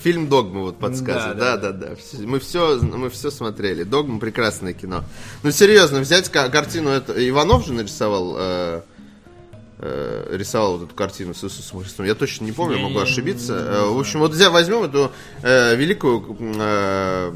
[0.02, 1.38] Фильм «Догма» вот подсказывает.
[1.38, 1.96] Да, Да, да, да.
[2.20, 3.84] Мы все, мы все смотрели.
[3.84, 5.04] «Догма»— прекрасное кино.
[5.44, 6.90] Ну, серьезно, взять ка- картину...
[6.92, 8.36] Это Иванов же нарисовал...
[8.38, 8.82] э,
[9.80, 12.06] э, рисовал вот эту картину с Иисусом Христом.
[12.06, 13.54] Я точно не помню, Я могу не- ошибиться.
[13.54, 15.12] не Э, в общем, вот взя- возьмем эту
[15.42, 17.32] э, великую э,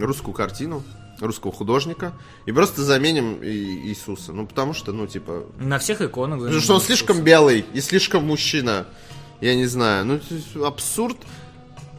[0.00, 0.82] русскую картину
[1.20, 2.12] русского художника
[2.44, 4.32] и просто заменим Иисуса.
[4.32, 6.40] Ну, потому что, ну, типа, На всех иконах.
[6.40, 8.86] Потому что он слишком белый и слишком мужчина.
[9.40, 10.04] Я не знаю.
[10.04, 11.18] Ну, абсурд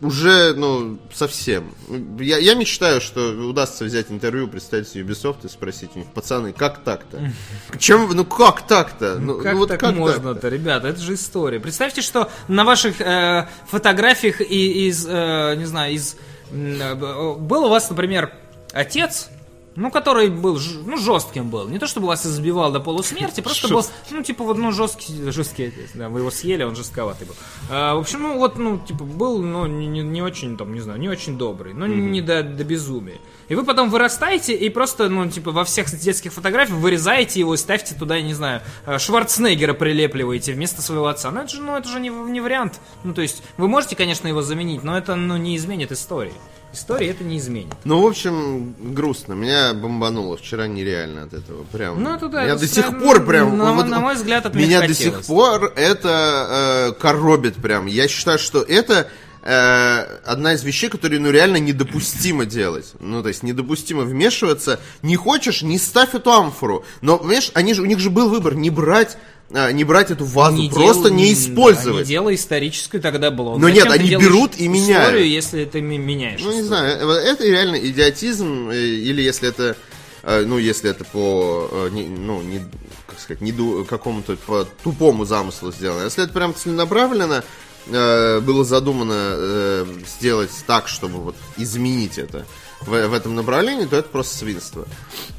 [0.02, 1.74] уже, ну, совсем.
[2.20, 6.84] Я, я мечтаю, что удастся взять интервью представителей Ubisoft и спросить у них, пацаны, как
[6.84, 7.32] так-то?
[7.80, 9.18] Чем, ну как так-то?
[9.20, 10.50] Ну, Как ну, вот так как можно-то, так-то?
[10.50, 10.88] ребята?
[10.90, 11.60] Это же история.
[11.60, 16.16] Представьте, что на ваших э, фотографиях и, из, э, не знаю, из...
[16.52, 18.32] э, был у вас, например,
[18.78, 19.30] отец,
[19.78, 21.70] ну, который был, ну, жестким был.
[21.70, 25.66] Не то, чтобы вас избивал до полусмерти, просто был, ну, типа, вот, ну, жесткий, жесткий
[25.66, 25.92] отец.
[25.94, 27.36] Да, вы его съели, он жестковатый был.
[27.70, 31.00] А, в общем, ну, вот, ну, типа, был, ну, не, не- очень, там, не знаю,
[31.00, 33.20] не очень добрый, ну, не до, до безумия.
[33.50, 37.58] И вы потом вырастаете и просто, ну, типа, во всех детских фотографиях вырезаете его и
[37.58, 41.30] ставьте туда, я не знаю, э, Шварценеггера прилепливаете вместо своего отца.
[41.30, 42.80] Ну, это же, ну, это же не, не вариант.
[43.04, 46.34] Ну, то есть, вы можете, конечно, его заменить, но это, ну, не изменит истории.
[46.78, 47.74] История это не изменит.
[47.86, 49.34] Ну, в общем, грустно.
[49.34, 51.64] Меня бомбануло вчера нереально от этого.
[51.72, 52.02] Прям.
[52.04, 53.58] Ну, это да, Меня до сих пор прям...
[53.58, 57.88] на- вот- на мой взгляд, от Меня до сих пор это э, коробит прям.
[57.88, 59.10] Я считаю, что это
[59.42, 62.94] э, одна из вещей, которые, ну, реально недопустимо делать.
[63.00, 64.80] Ну, то есть, недопустимо вмешиваться.
[65.02, 66.86] Не хочешь, не ставь эту амфору.
[67.02, 69.18] Но, понимаешь, они же, у них же был выбор не брать,
[69.52, 72.02] э, не брать эту вазу, Не просто дел- не да, использовать.
[72.06, 73.58] не делай историческую тогда блог.
[73.60, 75.06] Но Зачем нет, они берут и меняют.
[75.10, 76.42] Историю, если ты меняешь.
[76.44, 79.76] Ну, не знаю, э, это реально идиотизм, э, или если это,
[80.24, 82.60] э, ну, если это по, ну, не,
[83.08, 83.54] как сказать, не
[83.86, 86.04] какому-то по тупому замыслу сделано.
[86.04, 87.44] Если это прям целенаправленно
[87.90, 92.46] было задумано сделать так, чтобы вот изменить это
[92.82, 94.88] в, в этом направлении, то это просто свинство.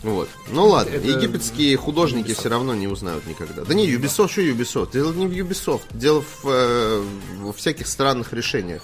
[0.02, 0.28] Вот.
[0.50, 3.64] Ну ладно, Это египетские художники все равно не узнают никогда.
[3.64, 4.92] Да не, Ubisoft, что Ubisoft?
[4.92, 7.04] Дело не в Ubisoft, дело в, э,
[7.56, 8.82] всяких странных решениях.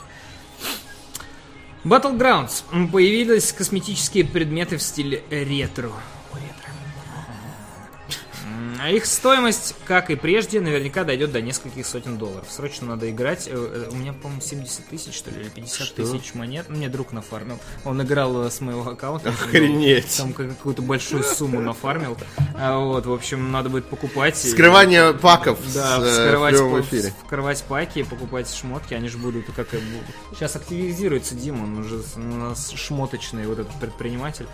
[1.85, 2.63] Battlegrounds.
[2.91, 5.93] Появились косметические предметы в стиле ретро.
[8.81, 12.47] А их стоимость, как и прежде, наверняка дойдет до нескольких сотен долларов.
[12.51, 13.47] Срочно надо играть.
[13.49, 15.97] Э, э, У меня, по-моему, 70 тысяч, что ли, или 50 Что?
[15.97, 16.69] тысяч монет.
[16.69, 17.59] Мне друг нафармил.
[17.85, 19.31] Он играл э, с моего аккаунта.
[19.31, 20.17] Охренеть.
[20.19, 22.17] Там как- какую-то большую сумму нафармил.
[22.57, 24.43] А вот, в общем, надо будет покупать.
[24.45, 27.15] и- Скрывание паков Да, с, в вскрывать, по- эфире.
[27.25, 30.07] вскрывать паки, покупать шмотки, они же будут как и будут.
[30.35, 34.47] Сейчас активизируется Дима, он уже у нас шмоточный вот этот предприниматель.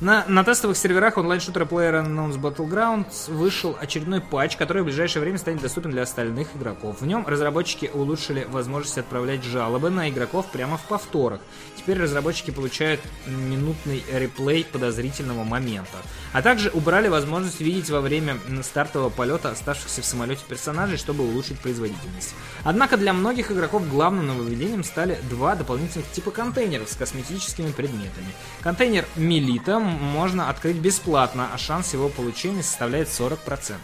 [0.00, 5.60] На, на тестовых серверах онлайн-шутера PlayerUnknown's Battlegrounds вышел очередной патч, который в ближайшее время станет
[5.60, 7.00] доступен для остальных игроков.
[7.00, 11.40] В нем разработчики улучшили возможность отправлять жалобы на игроков прямо в повторах.
[11.76, 15.98] Теперь разработчики получают минутный реплей подозрительного момента.
[16.32, 21.58] А также убрали возможность видеть во время стартового полета оставшихся в самолете персонажей, чтобы улучшить
[21.60, 22.34] производительность.
[22.64, 28.32] Однако для многих игроков главным нововведением стали два дополнительных типа контейнеров с косметическими предметами.
[28.62, 33.76] Контейнер Мелита можно открыть бесплатно, а шанс его получения составляет 40%.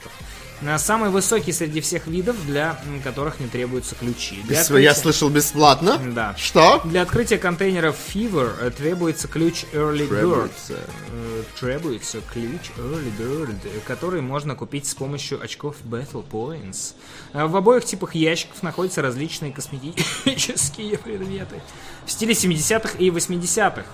[0.61, 4.43] На Самый высокий среди всех видов, для которых не требуются ключи.
[4.43, 5.99] Для Бес- Я открытия- слышал бесплатно.
[5.99, 6.35] Да.
[6.37, 6.81] Что?
[6.85, 10.19] Для открытия контейнеров Fever э, требуется ключ Early Bird.
[10.19, 10.75] Требуется.
[11.13, 16.95] Э, Требуется ключ Early Bird, э, который можно купить с помощью очков Battle Points.
[17.35, 21.63] Э, В обоих типах ящиков находятся различные косметические предметы.
[22.05, 23.85] В стиле 70-х и 80-х.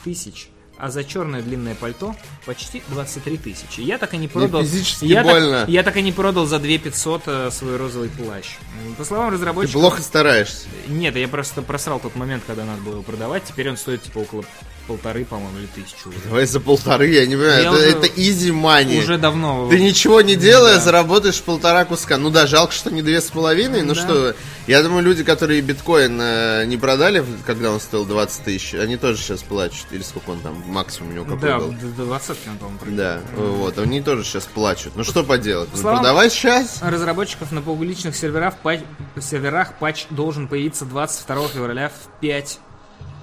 [0.03, 0.49] тысяч.
[0.77, 3.81] А за черное длинное пальто почти 23 тысячи.
[3.81, 4.63] Я так и не продал.
[4.63, 5.61] физически я больно.
[5.61, 8.55] Так, я так и не продал за 2 500 э, свой розовый плащ.
[8.97, 9.81] По словам Ты разработчиков...
[9.81, 10.67] плохо стараешься.
[10.87, 13.43] Нет, я просто просрал тот момент, когда надо было его продавать.
[13.43, 14.45] Теперь он стоит типа около
[14.89, 16.09] полторы, по-моему, или тысячу.
[16.09, 16.17] уже.
[16.25, 17.61] Давай за полторы, я не понимаю.
[17.63, 18.99] Я это, уже- это easy money.
[19.03, 19.69] Уже давно.
[19.69, 20.81] Ты ничего не делая, Да.
[20.81, 22.17] заработаешь полтора куска.
[22.17, 23.83] Ну да, жалко, что не две с половиной.
[23.83, 24.01] Ну Да.
[24.01, 24.35] что,
[24.65, 29.17] я думаю, люди, которые биткоин э, не продали, когда он стоил 20 тысяч, они тоже
[29.21, 29.85] сейчас плачут.
[29.91, 31.71] Или сколько он там, максимум у него какой Да, был.
[31.95, 32.95] до 20 он, по-моему, продал.
[32.97, 34.93] Да, вот, они тоже сейчас плачут.
[34.95, 35.69] Ну что поделать?
[35.75, 36.79] Ну, продавай сейчас.
[36.81, 38.79] Разработчиков на публичных серверах, патч,
[39.21, 42.59] серверах патч должен появиться 22 февраля в 5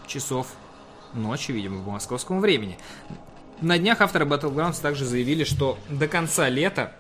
[0.06, 0.46] часов
[1.16, 2.78] ночи, видимо, по московскому времени.
[3.60, 6.92] На днях авторы Battlegrounds также заявили, что до конца лета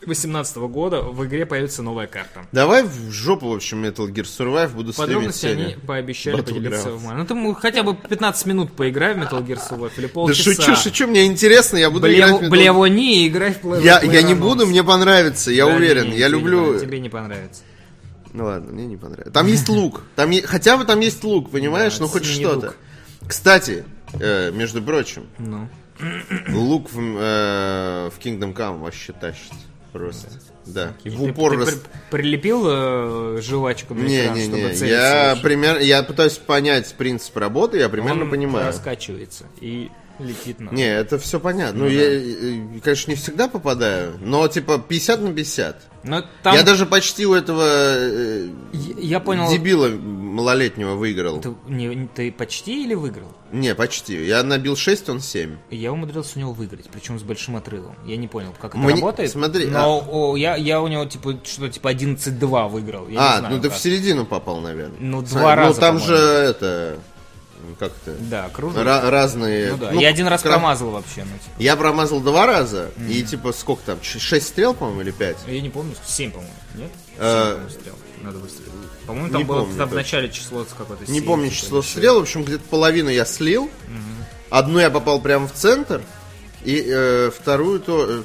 [0.00, 2.44] 2018 года в игре появится новая карта.
[2.50, 6.44] Давай в жопу, в общем, Metal Gear Survive буду стримить Подробности они пообещали Battlegrounds.
[6.54, 7.16] поделиться в мае.
[7.18, 10.42] Ну ты хотя бы 15 минут поиграй в Metal Gear Survive или Да полчаса.
[10.54, 14.00] шучу, шучу, мне интересно, я буду играть в Metal- Блевони и играй в Play- Я,
[14.02, 16.10] Play я не буду, мне понравится, я Да уверен.
[16.10, 16.58] не, я тебе не люблю...
[16.58, 17.62] понравится, Тебе не понравится.
[18.32, 19.32] Ну ладно, мне не понравилось.
[19.32, 20.02] Там есть лук.
[20.16, 21.94] Там е- Хотя бы там есть лук, понимаешь?
[21.98, 22.66] Да, ну хоть что-то.
[22.68, 22.76] лук.
[23.26, 25.68] Кстати, э, между прочим, Ну.
[26.50, 29.52] лук в, э, в Kingdom Come вообще тащит.
[29.92, 30.28] Просто.
[30.64, 30.92] Да.
[31.04, 31.74] И в Ты- упор ты рас-
[32.10, 37.36] при- прилепил э, жвачку на экран, чтобы Не-не-не, целиться я примерно, я пытаюсь понять принцип
[37.36, 38.66] работы, я примерно Он понимаю.
[38.68, 40.70] раскачивается и летит на...
[40.70, 41.80] Не, это все понятно.
[41.80, 45.82] Ну, Ну я, э, конечно, не всегда попадаю, но типа 50 на 50.
[46.04, 46.54] Но там...
[46.54, 49.48] Я даже почти у этого э, Я, я понял...
[49.50, 51.40] дебила малолетнего выиграл.
[51.40, 53.28] Ты, не- ты почти или выиграл?
[53.52, 54.24] Не, почти.
[54.24, 55.56] Я набил 6, он 7.
[55.70, 57.94] Я умудрился у него выиграть, причем с большим отрывом.
[58.04, 59.30] Я не понял, как это Мне- работает.
[59.30, 63.08] смотри, но о, я, я у него типа что-то типа 11-2 выиграл.
[63.08, 63.78] Я а, знаю, ну ты как.
[63.78, 64.96] в середину попал, наверное.
[64.98, 66.98] Ну, Смотри, два раза, Ну, там же это...
[67.78, 68.80] Как то Да, круто.
[68.80, 69.72] Ра- разные...
[69.72, 71.54] Ну да, ну, я один раз кра- промазал вообще, ну типа.
[71.58, 75.36] Я промазал два раза, и типа сколько там, 6 стрел, по-моему, или 5?
[75.46, 76.90] Я не помню, 7, по-моему, нет?
[77.16, 77.94] 7, Э, по-моему, стрел.
[78.22, 78.72] Надо выстрелить.
[79.06, 82.18] По-моему, там не было помню там в начале число какое-то Не 7, помню число стрел,
[82.18, 83.70] в общем, где-то половину я слил,
[84.50, 86.02] одну я попал прямо в центр,
[86.64, 88.06] и э, вторую то...
[88.08, 88.22] э,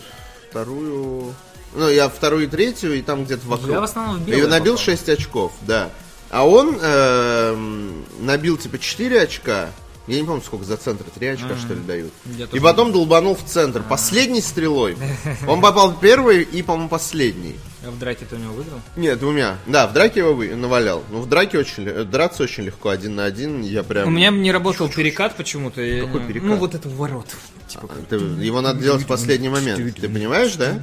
[0.49, 1.33] вторую...
[1.75, 3.69] Ну, я вторую и третью, и там где-то вокруг.
[3.71, 4.85] Я в основном в И набил попал.
[4.85, 5.89] 6 очков, да.
[6.30, 9.69] А он эм, набил типа 4 очка.
[10.07, 12.13] Я не помню, сколько за центр, 3 очка, что ли, дают.
[12.38, 13.84] Я И потом долбанул в центр.
[13.84, 14.97] Последней стрелой.
[15.47, 17.57] Он попал первый и, по-моему, последний.
[17.86, 18.80] А в драке ты у него выиграл?
[18.95, 19.57] Нет, двумя.
[19.65, 21.03] Да, в драке его вы- навалял.
[21.11, 23.61] Но в драке очень драться очень легко, один на один.
[23.61, 24.07] Я прям.
[24.07, 25.82] У меня не работал перекат почему-то.
[26.05, 26.49] Какой перекат?
[26.49, 27.28] Ну, вот это ворот.
[27.68, 29.95] Типа, Ты- его надо делать в последний момент.
[29.99, 30.80] Ты понимаешь, да?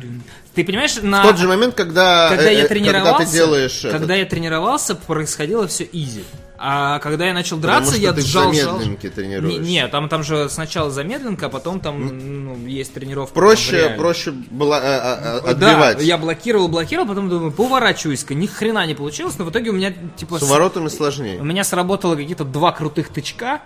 [0.54, 1.22] Ты понимаешь, на...
[1.22, 4.18] В тот же момент, когда, когда э, я э, тренировался, когда ты делаешь когда этот-
[4.18, 6.24] я тренировался, происходило все изи.
[6.56, 8.74] А когда я начал Потому драться, что я ты сжал, сжал.
[8.78, 9.60] замедленке Не, тренируешься.
[9.60, 13.34] не, там, там же сначала замедленка, а потом там ну, есть тренировка.
[13.34, 13.96] там Проще, реале.
[13.96, 16.02] проще было э, э, э, Да, отбивать.
[16.02, 19.92] я блокировал, блокировал, потом думаю, поворачиваюсь-ка, ни хрена не получилось, но в итоге у меня,
[20.16, 21.40] типа, С с- уворотами сложнее.
[21.40, 23.60] у меня сработало какие-то два крутых тычка,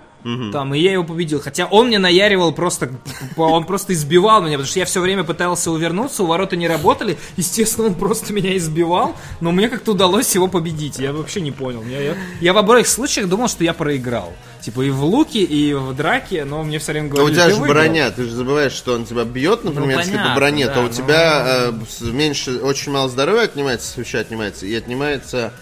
[0.53, 1.41] там, и я его победил.
[1.41, 2.91] Хотя он мне наяривал просто,
[3.37, 7.17] он просто избивал меня, потому что я все время пытался увернуться, у ворота не работали,
[7.37, 10.99] естественно, он просто меня избивал, но мне как-то удалось его победить.
[10.99, 11.83] Я вообще не понял.
[11.85, 14.33] Я, я, я в обоих случаях думал, что я проиграл.
[14.61, 17.45] Типа и в луке, и в драке, но мне все время Но у говорили, тебя
[17.45, 17.75] «Ты же выиграл».
[17.83, 20.81] броня, ты же забываешь, что он тебя бьет, например, если по понятно, броне, да, то
[20.81, 25.53] у но- тебя э, с- меньше, очень мало здоровья отнимается, свеча отнимается, и отнимается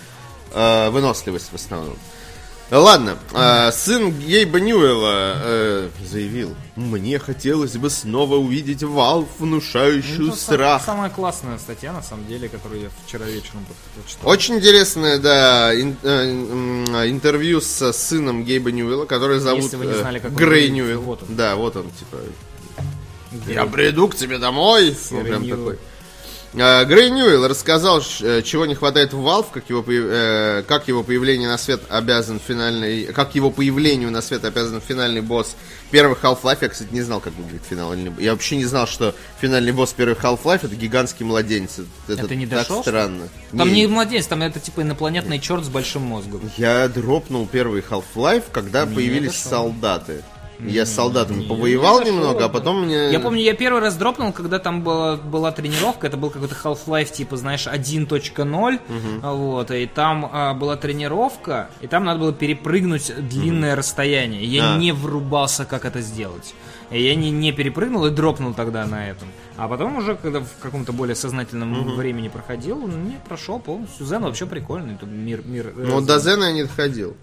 [0.55, 1.97] э, выносливость в основном.
[2.69, 10.29] Ладно, э, сын Гейба Ньюэлла э, заявил, мне хотелось бы снова увидеть Valve, внушающую Ну,
[10.33, 10.83] это страх.
[10.85, 13.65] Самая классная статья, на самом деле, которую я вчера вечером
[13.95, 14.29] прочитал.
[14.29, 19.93] Очень интересное, да, ин- э, интервью с сыном Гейба Ньюэлла, который зовут Если вы не
[19.93, 21.01] э, знали, как Грей Ньюэлл.
[21.03, 21.37] вот он.
[21.37, 22.19] Да, вот он, типа,
[23.47, 24.89] Я приду к тебе домой.
[24.89, 25.59] Ну, Серый прям Ньюэлл.
[25.71, 25.79] такой.
[26.59, 31.03] А, Грей Ньюэлл рассказал, э, чего не хватает в Valve, как его, э, как его
[31.03, 35.55] появление на свет обязан финальный, как его появлению на свет обязан финальный босс
[35.91, 36.59] первых Half-Life.
[36.63, 38.23] Я, кстати, не знал, как выглядит финальный босс.
[38.23, 41.79] Я вообще не знал, что финальный босс первых Half-Life это гигантский младенец.
[42.09, 43.29] Это, ты не так дошел, странно.
[43.57, 46.51] Там Не, не младенец, там это типа инопланетный черт с большим мозгом.
[46.57, 49.51] Я дропнул первый Half-Life, когда появились дошел.
[49.51, 50.23] солдаты.
[50.61, 53.11] Я с солдатами повоевал немного, а потом мне...
[53.11, 57.13] Я помню, я первый раз дропнул, когда там была, была тренировка, это был какой-то Half-Life,
[57.13, 58.81] типа, знаешь, 1.0,
[59.23, 64.43] вот, и там а, была тренировка, и там надо было перепрыгнуть длинное расстояние.
[64.43, 64.79] И Я А.
[64.79, 66.55] не врубался, как это сделать.
[66.91, 69.29] И я не, не перепрыгнул и дропнул тогда на этом.
[69.57, 74.07] А потом уже, когда в каком-то более сознательном времени проходил, не прошел полностью.
[74.07, 75.43] Зен вообще прикольный, это мир...
[75.45, 77.17] мир э, Ну, до Зена я не доходил.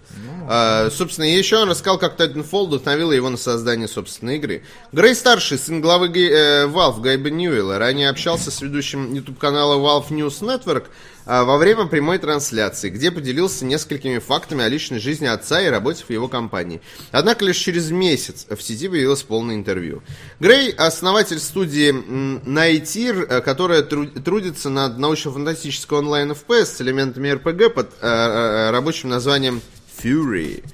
[0.48, 4.64] А, собственно, еще он рассказал, как Titanfall вдохновила его на создание собственной игры.
[4.92, 10.40] Грей Старший, сын главы э, Valve Гайба Ньюэлла, ранее общался с ведущим YouTube-канала Valve News
[10.40, 10.86] Network
[11.26, 16.10] во время прямой трансляции, где поделился несколькими фактами о личной жизни отца и работе в
[16.10, 16.80] его компании.
[17.12, 20.02] Однако лишь через месяц в сети появилось полное интервью.
[20.40, 27.90] Грей– основатель студии Nightир, э, которая тру- трудится над научно-фантастической онлайн-FPS с элементами RPG под
[28.00, 29.60] э, э, рабочим названием
[30.02, 30.64] Fury.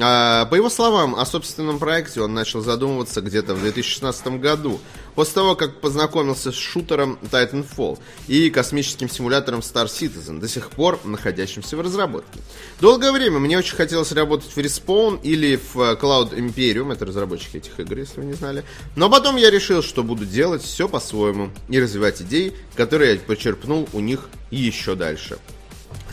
[0.00, 4.80] А, По его словам, о собственном проекте он начал задумываться где-то в 2016 году,
[5.14, 10.98] после того, как познакомился с шутером Titanfall и космическим симулятором Star Citizen, до сих пор
[11.04, 12.40] находящимся в разработке.
[12.80, 17.58] Долгое время мне очень хотелось работать в Respawn или в э, Cloud Imperium, это разработчики
[17.58, 18.64] этих игр, если вы не знали.
[18.96, 23.88] Но потом я решил, что буду делать все по-своему и развивать идеи, которые я почерпнул
[23.92, 25.38] у них еще дальше.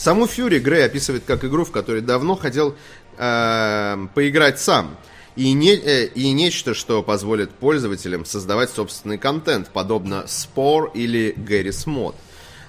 [0.01, 2.75] Саму Фьюри Грей описывает как игру, в которой давно хотел
[3.19, 4.97] э, поиграть сам.
[5.35, 11.85] И, не, э, и нечто, что позволит пользователям создавать собственный контент, подобно Spore или Garry's
[11.85, 12.15] Mod.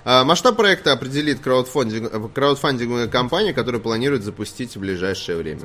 [0.04, 5.62] А, Масштаб проекта определит краудфандинг- краудфандинговая компания, которая планирует запустить в ближайшее время.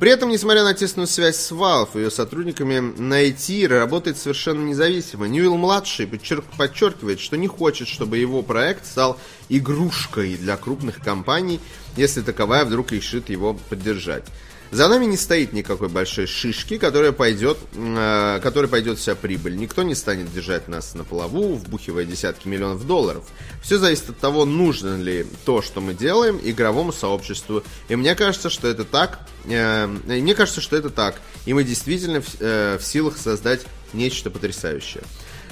[0.00, 5.28] При этом, несмотря на тесную связь с Valve ее сотрудниками, найти работает совершенно независимо.
[5.28, 9.20] Ньюэлл-младший подчер- подчеркивает, что не хочет, чтобы его проект стал
[9.50, 11.60] игрушкой для крупных компаний,
[11.98, 14.24] если таковая вдруг решит его поддержать.
[14.70, 19.56] За нами не стоит никакой большой шишки, которая пойдет, э, которой пойдет вся прибыль.
[19.56, 23.24] Никто не станет держать нас на плаву, вбухивая десятки миллионов долларов.
[23.62, 27.64] Все зависит от того, нужно ли то, что мы делаем, игровому сообществу.
[27.88, 29.26] И мне кажется, что это так.
[29.44, 31.20] э, и мне кажется, что это так.
[31.46, 33.62] И мы действительно в, э, в силах создать
[33.92, 35.02] нечто потрясающее.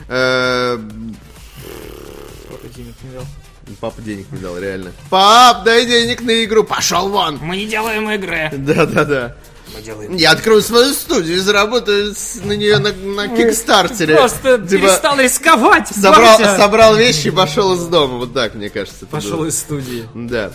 [0.07, 0.79] Э,
[3.81, 4.93] Папа денег не дал, реально.
[5.11, 7.39] Пап, дай денег на игру, пошел вон!
[7.43, 8.51] Мы не делаем игры.
[8.53, 9.37] Да-да-да.
[9.75, 12.14] Мы делаем Я открою свою студию и заработаю
[12.45, 14.16] на нее на, на Кикстартере.
[14.16, 15.89] Просто Типа, перестал рисковать.
[15.89, 18.16] собрал, собрал вещи и пошел из дома.
[18.19, 19.07] Вот так, мне кажется.
[19.07, 19.47] Пошел было.
[19.47, 20.09] из студии.
[20.14, 20.53] Да.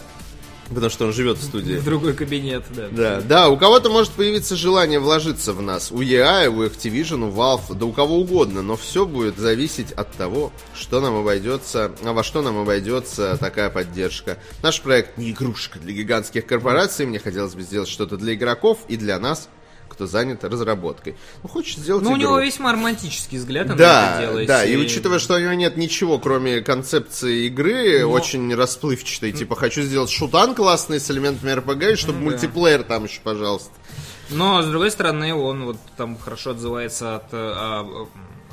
[0.74, 1.76] Потому что он живет в студии.
[1.76, 2.88] В другой кабинет, да.
[2.92, 5.92] Да, да, у кого-то может появиться желание вложиться в нас.
[5.92, 8.62] У EA, у Activision, у Valve, да у кого угодно.
[8.62, 13.70] Но все будет зависеть от того, что нам обойдется, а во что нам обойдется такая
[13.70, 14.38] поддержка.
[14.62, 17.06] Наш проект не игрушка для гигантских корпораций.
[17.06, 19.50] Мне хотелось бы сделать что-то для игроков и для нас,
[19.94, 21.16] кто занят разработкой.
[21.44, 24.46] Ну, хочет сделать Ну, у него весьма романтический взгляд на Да, это дело.
[24.46, 29.32] да, и если- учитывая, что у него нет ничего, кроме концепции игры, Но- очень расплывчатой,
[29.32, 32.32] типа, хочу сделать шутан классный с элементами и чтобы Ну да.
[32.32, 33.72] мультиплеер там еще, пожалуйста.
[34.30, 37.86] Но, с другой стороны, он вот там хорошо отзывается от, э,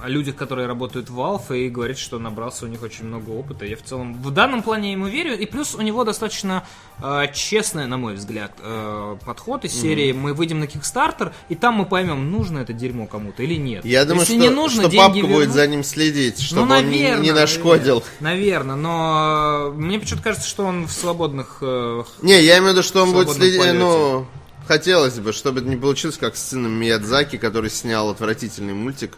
[0.03, 3.65] о, людях, которые работают в Valve, и говорит, что набрался у них очень много опыта.
[3.65, 6.65] Я в целом в данном плане ему верю, и плюс у него достаточно
[7.03, 11.75] э, честный, на мой взгляд, э, подход из серии «Мы выйдем на Kickstarter, и там
[11.75, 13.85] мы поймем, нужно это дерьмо кому-то или нет».
[13.85, 15.55] Я думаю, Если что, не нужно, что папка будет вернут.
[15.55, 18.03] за ним следить, чтобы ну, он не- наверное, не нашкодил.
[18.21, 21.59] Наверное, но э, мне почему-то кажется, что он в свободных...
[21.61, 23.79] э, Не, я имею в виду, что он будет следить, полете.
[23.79, 24.27] ну,
[24.67, 29.17] хотелось бы, чтобы это не получилось, как с сыном Миядзаки, который снял отвратительный мультик, э,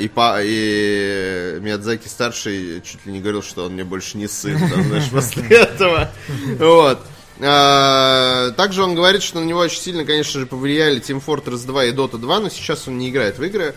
[0.00, 4.58] и, па, и Миядзаки старший чуть ли не говорил, что он мне больше не сын,
[4.58, 6.10] там, знаешь, после этого.
[6.58, 6.98] Вот.
[7.40, 11.86] А, Также он говорит, что на него очень сильно, конечно же, повлияли Team Fortress 2
[11.86, 13.74] и Dota 2, но сейчас он не играет в игры.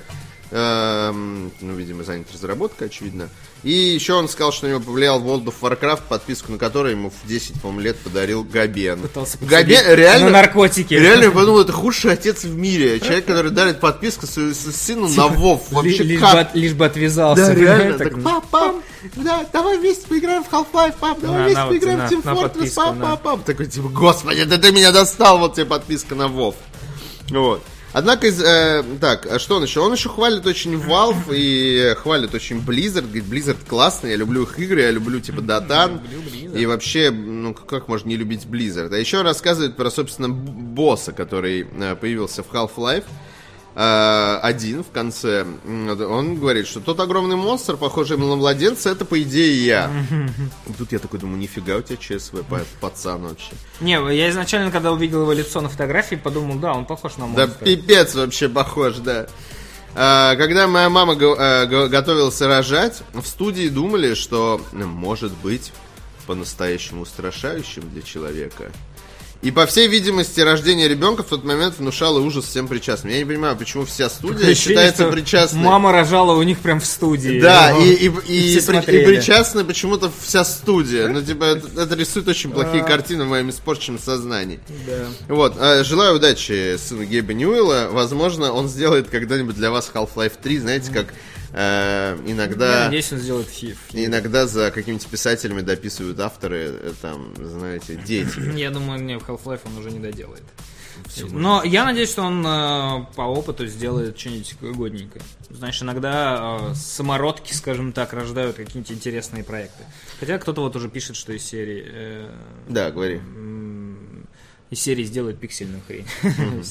[0.52, 3.30] Эм, Ну, видимо, занят разработкой, очевидно.
[3.66, 7.10] И еще он сказал, что на него повлиял World of Warcraft, подписку на которой ему
[7.10, 9.00] в 10, по-моему, лет подарил Габен.
[9.02, 10.94] Пытался Габен, подсадить реально, на наркотики.
[10.94, 13.00] реально, я подумал, это худший отец в мире.
[13.00, 15.68] Человек, который дарит подписку своему сыну на Вов.
[15.68, 16.54] Типа, Ли- Вообще лишь, как?
[16.54, 17.48] бы, лишь бы отвязался.
[17.48, 17.98] Да, реально.
[17.98, 18.76] Так, пап, пап,
[19.16, 22.22] да, давай вместе поиграем в Half-Life, пап, давай На, вместе на поиграем на, в Team
[22.24, 23.44] Fortress, пап, пап, пап.
[23.46, 26.54] Такой, типа, господи, да ты меня достал, вот тебе подписка на Вов.
[27.32, 27.64] Вот.
[27.96, 29.80] Однако, из, э, так, а что он еще?
[29.80, 33.04] Он еще хвалит очень Valve и хвалит очень Blizzard.
[33.04, 36.02] Говорит, Blizzard классный, я люблю их игры, я люблю, типа, Дотан.
[36.54, 38.94] И вообще, ну, как можно не любить Blizzard?
[38.94, 43.06] А еще рассказывает про, собственно, босса, который э, появился в Half-Life.
[43.76, 45.46] Э, один в конце.
[45.66, 49.92] Он говорит, что тот огромный монстр, похожий на младенца, это, по идее, я.
[50.68, 53.52] И тут я такой думаю, нифига у тебя ЧСВ, па- пацан вообще.
[53.82, 57.46] Не, я изначально, когда увидел его лицо на фотографии, подумал, да, он похож на Да
[57.48, 57.66] монстра.
[57.66, 59.28] пипец вообще похож, да.
[59.98, 65.72] А, Когда моя мама э, го- готовилась рожать, в студии думали, что может быть
[66.28, 68.72] по-настоящему устрашающим для человека.
[69.46, 73.14] И, по всей видимости, рождение ребенка в тот момент внушало ужас всем причастным.
[73.14, 75.62] Я не понимаю, почему вся студия Ощущение, считается что причастной.
[75.62, 77.40] Мама рожала у них прям в студии.
[77.40, 81.08] Да, и, и, и, все при- и причастна почему-то вся студия.
[81.10, 82.88] Ну, типа, это, это рисует очень плохие А.
[82.88, 84.60] картины в моем испорченном сознании.
[84.88, 85.06] Да.
[85.28, 87.90] Вот, э, желаю удачи сыну Гейба Ньюэлла.
[87.92, 91.14] Возможно, он сделает когда-нибудь для вас Half-Life 3, знаете, как
[91.52, 92.86] э, Я иногда...
[92.86, 93.78] надеюсь, он сделает фиф.
[93.94, 98.40] Иногда за какими-то писателями дописывают авторы, э, там, знаете, дети.
[98.58, 100.44] Я думаю, не, в Half-Life он уже не доделает.
[101.32, 105.24] Но я надеюсь, что он э, по опыту сделает что-нибудь годненькое.
[105.50, 109.84] Знаешь, иногда э, самородки, скажем так, рождают какие-нибудь интересные проекты.
[110.20, 112.32] Хотя кто-то вот уже пишет, что из серии э,
[112.70, 113.20] Да, говори.
[114.70, 116.06] из серии сделают пиксельную хрень.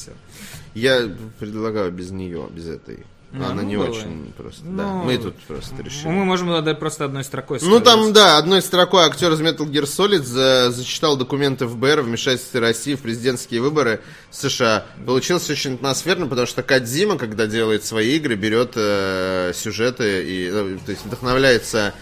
[0.75, 1.09] Я
[1.39, 3.05] предлагаю без нее, без этой.
[3.37, 3.91] А, Она ну, не давай.
[3.91, 4.63] очень просто.
[4.65, 6.05] Ну, да, мы тут просто решили.
[6.05, 7.59] Ну, Мы можем отдать просто одной строкой.
[7.63, 7.85] Ну сказать.
[7.85, 12.61] там, да, одной строкой актер из Metal Gear Solid за- зачитал документы ФБР о вмешательстве
[12.61, 14.87] России в президентские выборы США.
[15.05, 20.79] Получилось очень атмосферно, потому что Кадзима, когда делает свои игры, берет э, сюжеты и, э,
[20.85, 21.93] то есть вдохновляется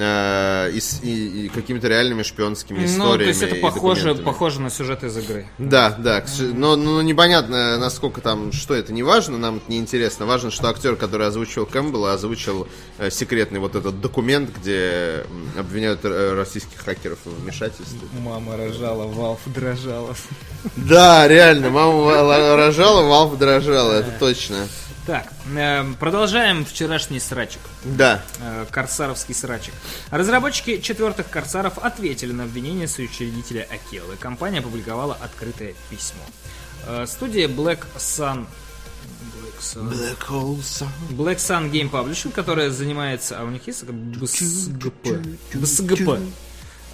[0.00, 3.22] э, и, и- и какими-то реальными шпионскими Ну, историями.
[3.24, 5.46] то есть это похоже, похоже на сюжет из игры.
[5.58, 6.24] Да, да,
[6.54, 10.26] но, но непонятно, насколько там, что это не важно, нам это не интересно.
[10.26, 12.66] Важно, что актер, который озвучил Кэмпбелла, озвучил
[12.98, 15.24] э, секретный вот этот документ, где
[15.58, 18.00] обвиняют э, российских хакеров в вмешательстве.
[18.24, 20.14] Мама рожала, Валф дрожала.
[20.76, 24.66] Да, реально, мама рожала, Valve дрожала, это точно.
[25.06, 27.60] Так, э, продолжаем вчерашний срачик.
[27.84, 28.22] Да.
[28.40, 29.72] э, Корсаровский срачик.
[30.10, 34.16] Разработчики четвертых Корсаров ответили на обвинение соучредителя Акелы.
[34.16, 36.22] Компания опубликовала открытое письмо.
[36.86, 38.46] Э, Студия Black Sun
[39.60, 40.88] Black Sun, Black Hole Sun.
[41.10, 43.38] Black Sun Game Publishing, которая занимается...
[43.40, 45.08] А у них есть БСГП?
[45.54, 46.18] БСГП.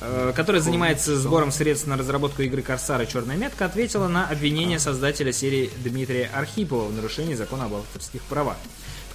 [0.01, 4.79] Э, которая занимается сбором средств на разработку игры Корсар и Черная метка, ответила на обвинение
[4.79, 8.57] создателя серии Дмитрия Архипова в нарушении закона об авторских правах.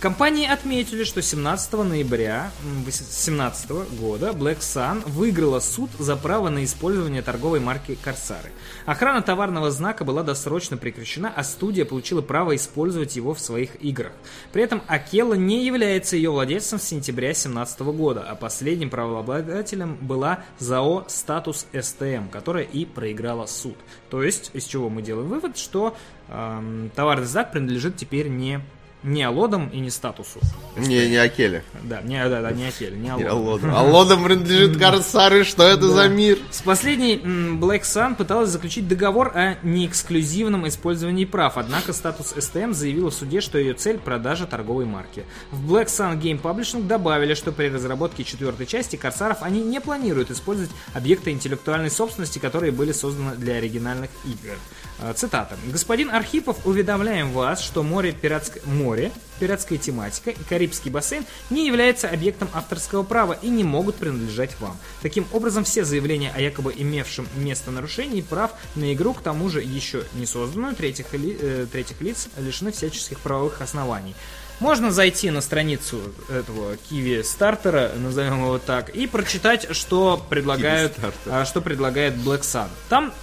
[0.02, 7.22] Компании отметили, что 17 ноября 2017 года Black Sun выиграла суд за право на использование
[7.22, 8.50] торговой марки Корсары.
[8.88, 14.12] Охрана товарного знака была досрочно прекращена, а студия получила право использовать его в своих играх.
[14.52, 20.40] При этом Акела не является ее владельцем с сентября 2017 года, а последним правообладателем была
[20.58, 23.76] ЗАО «Статус СТМ», которая и проиграла суд.
[24.10, 25.96] То есть, из чего мы делаем вывод, что
[26.28, 28.62] эм, товарный знак принадлежит теперь не,
[29.04, 30.40] не Алодам и не Статусу.
[30.78, 31.64] Не, не Акеле.
[31.84, 33.10] Да, не, да, да, не Акеле, не.
[33.10, 33.74] Аллодам.
[33.74, 36.38] Аллодам принадлежит Корсары, что это за мир?
[36.52, 43.10] С последней Black Sun пыталась заключить договор о неэксклюзивном использовании прав, однако статус STM заявила
[43.10, 45.24] в суде, что ее цель– продажа торговой марки.
[45.52, 50.30] В Black Sun Game Publishing добавили, что при разработке четвертой части Корсаров они не планируют
[50.30, 54.58] использовать объекты интеллектуальной собственности, которые были созданы для оригинальных игр.
[55.00, 55.58] Э, Цитата.
[55.72, 58.62] «Господин Архипов, уведомляем вас, что море пиратской...
[58.66, 63.96] Море море, пиратская тематика и Карибский бассейн не являются объектом авторского права и не могут
[63.96, 64.78] принадлежать вам.
[65.02, 69.62] Таким образом, все заявления о якобы имевшем место нарушении прав на игру, к тому же
[69.62, 74.14] еще не созданную, третьих, ли, э, третьих лиц лишены всяческих правовых оснований.
[74.60, 80.94] Можно зайти на страницу этого Kiwi стартера, назовем его так, и прочитать, что предлагают,
[81.26, 82.68] а, что предлагает Black Sun.
[82.90, 83.14] Там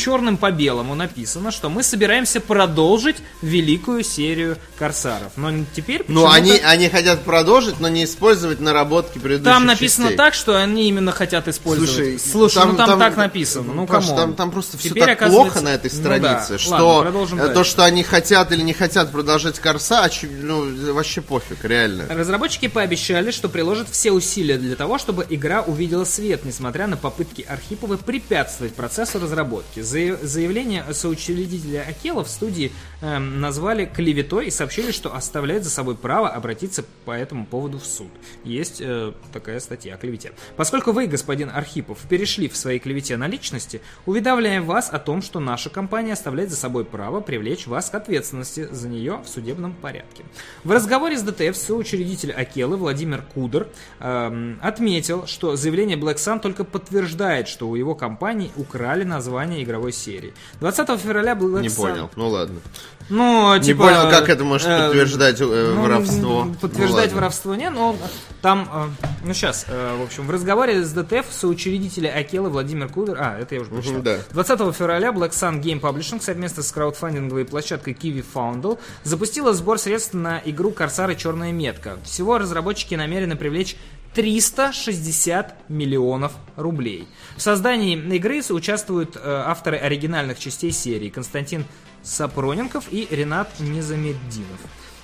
[0.00, 5.32] черным по белому написано, что мы собираемся продолжить великую серию Корсаров.
[5.36, 10.16] Но теперь Ну, они, они хотят продолжить, но не использовать наработки предыдущих Там написано частей.
[10.16, 11.90] так, что они именно хотят использовать.
[11.90, 13.72] Слушай, Слушай там- ну там, там- так написано.
[13.74, 16.02] Ну, Паш, там, там просто все Теперь, так плохо на этой Ну да.
[16.02, 20.92] странице, Ладно, что продолжим э, то, что они хотят или не хотят продолжать Корса, ну,
[20.94, 22.06] вообще пофиг, реально.
[22.08, 27.42] Разработчики пообещали, что приложат все усилия для того, чтобы игра увидела свет, несмотря на попытки
[27.48, 29.80] Архипова препятствовать процессу разработки.
[29.90, 32.70] Зая- Заявление соучредителя Акела в студии
[33.00, 37.84] эм, назвали клеветой и сообщили, что оставляют за собой право обратиться по этому поводу в
[37.84, 38.08] суд.
[38.44, 40.32] Есть э, такая статья о клевете.
[40.56, 45.40] Поскольку вы, господин Архипов, перешли в своей клевете на личности, уведомляем вас о том, что
[45.40, 50.24] наша компания оставляет за собой право привлечь вас к ответственности за нее в судебном порядке.
[50.64, 53.66] В разговоре с ДТФ соучредитель Акелы Владимир Кудр
[53.98, 59.92] эм, отметил, что заявление Black Sun только подтверждает, что у его компании украли название игровой
[59.92, 60.34] серии.
[60.60, 61.76] 20 февраля Black Не Sun...
[61.76, 62.60] понял, ну ладно.
[63.08, 66.48] Ну, Не типа, понял, как это может э, подтверждать э, ну, воровство.
[66.60, 67.96] Подтверждать Ну, воровство не, но
[68.40, 73.38] там, э, ну сейчас, в общем, в разговоре с ДТФ соучредители Акелы Владимир Кудер, а,
[73.38, 74.02] это я уже прочитал.
[74.02, 74.18] да.
[74.30, 80.14] 20 февраля Black Sun Game Publishing совместно с краудфандинговой площадкой Qiwi Fundl запустила сбор средств
[80.14, 81.98] на игру Корсары Черная метка.
[82.04, 83.76] Всего разработчики намерены привлечь
[84.14, 87.06] 360 миллионов рублей.
[87.36, 91.64] В создании игры участвуют э, авторы оригинальных частей серии Константин
[92.02, 94.60] Сапроненков и Ренат Незамеддинов.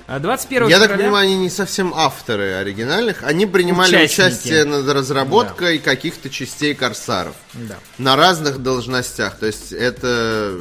[0.09, 1.05] А 21 Я так февраля...
[1.05, 3.25] понимаю, они не совсем авторы оригинальных.
[3.25, 4.21] Они принимали Участники.
[4.21, 7.35] участие над разработкой каких-то частей Корсаров.
[7.55, 7.75] Да.
[7.99, 9.37] На разных должностях.
[9.39, 10.61] То есть это...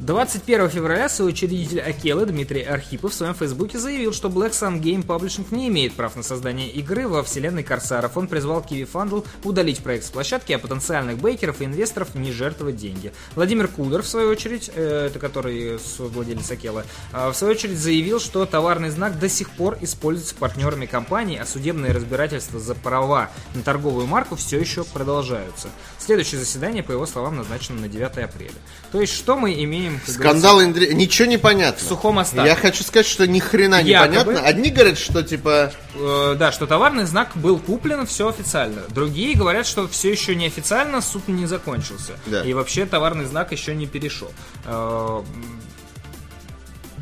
[0.00, 5.46] 21 февраля соучредитель Акелы Дмитрий Архипов в своем фейсбуке заявил, что Black Sun Game Publishing
[5.50, 8.16] не имеет прав на создание игры во вселенной Корсаров.
[8.16, 12.76] Он призвал Kiwi Fundle удалить проект с площадки, а потенциальных бейкеров и инвесторов не жертвовать
[12.76, 13.12] деньги.
[13.34, 18.20] Владимир Кудер, в свою очередь, э, это который владелец Акелы, э, в свою очередь заявил,
[18.20, 23.64] что товарный знак до сих пор используется партнерами компании, а судебные разбирательства за права на
[23.64, 25.70] торговую марку все еще продолжаются.
[25.98, 28.52] Следующее заседание, по его словам, назначено на 9 апреля.
[28.92, 29.87] То есть, что мы имеем...
[30.04, 30.92] как Скандал Индри...
[30.94, 31.84] Ничего не понятно.
[31.84, 32.48] В сухом остатке.
[32.48, 34.24] Я хочу сказать, что ни хрена не Якобы.
[34.24, 34.46] понятно.
[34.46, 35.72] Одни говорят, что типа...
[35.94, 38.82] Э, да, что товарный знак был куплен, все официально.
[38.90, 42.12] Другие говорят, что все еще не официально, суд не закончился.
[42.26, 42.42] Да.
[42.42, 44.30] И вообще товарный знак еще не перешел.
[44.64, 45.22] Э,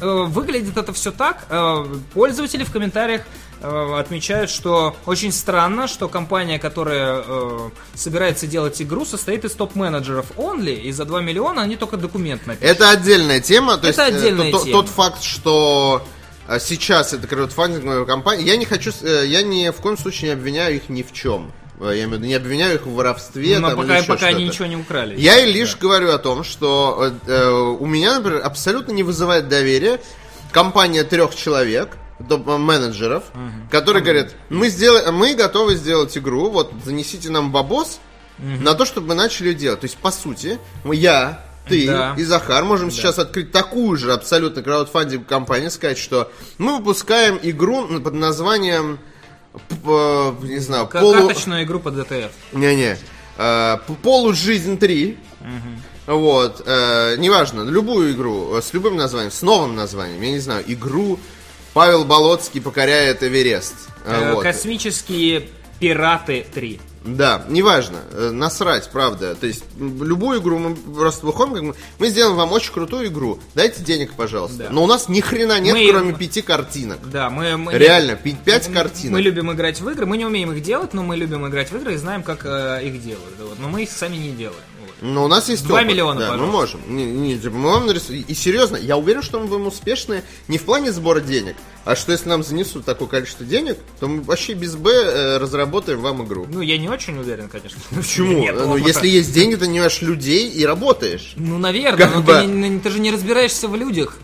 [0.01, 1.47] э, Выглядит это все так.
[1.51, 1.85] Э,
[2.15, 3.23] Пользователи в комментариях
[3.63, 7.59] отмечают, что очень странно, что компания, которая э,
[7.95, 12.69] собирается делать игру, состоит из топ-менеджеров only, и за 2 миллиона они только документ напишут.
[12.77, 13.79] Это отдельная тема.
[13.79, 14.73] То Это есть, э, отдельная то- тема.
[14.83, 16.03] Тот факт, что
[16.49, 20.35] э, сейчас это краудфандинговая компания, я не хочу, э, я ни в коем случае не
[20.35, 21.53] обвиняю их ни в чем.
[21.81, 23.59] Э, Я имею в виду, не обвиняю их в воровстве.
[23.59, 25.15] Но там, или пока, еще пока они ничего не украли.
[25.19, 29.49] Я и лишь говорю о том, что э, э, у меня, например, абсолютно не вызывает
[29.49, 30.01] доверия
[30.53, 33.25] компания трех человек, менеджеров,
[33.71, 37.99] которые говорят, мы, сделаем, мы готовы сделать игру, вот занесите нам бабос
[38.39, 39.81] на то, чтобы мы начали делать.
[39.81, 42.15] То есть, по сути, я, ты Да.
[42.17, 47.87] и Захар можем сейчас открыть такую же абсолютно краудфандинг компанию, сказать, что мы выпускаем игру
[48.01, 48.99] под названием,
[49.55, 51.13] э, не знаю, К- полу...
[51.15, 52.31] Карточную игру по ДТФ.
[52.53, 52.99] Не-не.
[53.39, 55.19] Э, Полужизнь 3.
[56.07, 56.63] Вот.
[56.65, 61.19] э, неважно, любую игру э, с любым названием, с новым названием, я не знаю, игру
[61.77, 63.75] Павел Болоцкий покоряет Эверест.
[64.07, 64.43] Э, Э, вот.
[64.43, 65.47] Космические
[65.79, 66.81] пираты 3.
[67.05, 69.35] Да, неважно, э, насрать, правда.
[69.35, 73.41] То есть любую игру мы просто выходим, как мы, мы сделаем вам очень крутую игру.
[73.55, 74.57] Дайте денег, пожалуйста.
[74.65, 74.69] Да.
[74.71, 77.11] Но у нас ни хрена нет, Мы- кроме пяти картинок.
[77.11, 79.13] Да, мы, мы Реально, пи- пять мы- картинок.
[79.13, 81.77] Мы любим играть в игры, мы не умеем их делать, но мы любим играть в
[81.77, 83.35] игры и знаем, как э, их делают.
[83.39, 83.59] вот.
[83.59, 84.59] Но мы их сами не делаем.
[85.03, 86.81] Но у нас есть Два опыт, миллиона, да, мы можем.
[86.89, 88.25] Не, не, типа, мы вам нарисуем.
[88.27, 92.13] И серьезно, я уверен, что мы будем успешны не в плане сбора денег, а что
[92.13, 96.47] если нам занесут такое количество денег, то мы вообще без Б э, разработаем вам игру.
[96.51, 97.79] Ну, я не очень уверен, конечно.
[97.95, 98.39] Почему?
[98.39, 98.89] Нет ну, опыта.
[98.89, 101.35] если есть деньги, ты нанимаешь людей и работаешь.
[101.37, 104.17] Ну, наверное, Как но бы- ты, не, ты же не разбираешься в людях.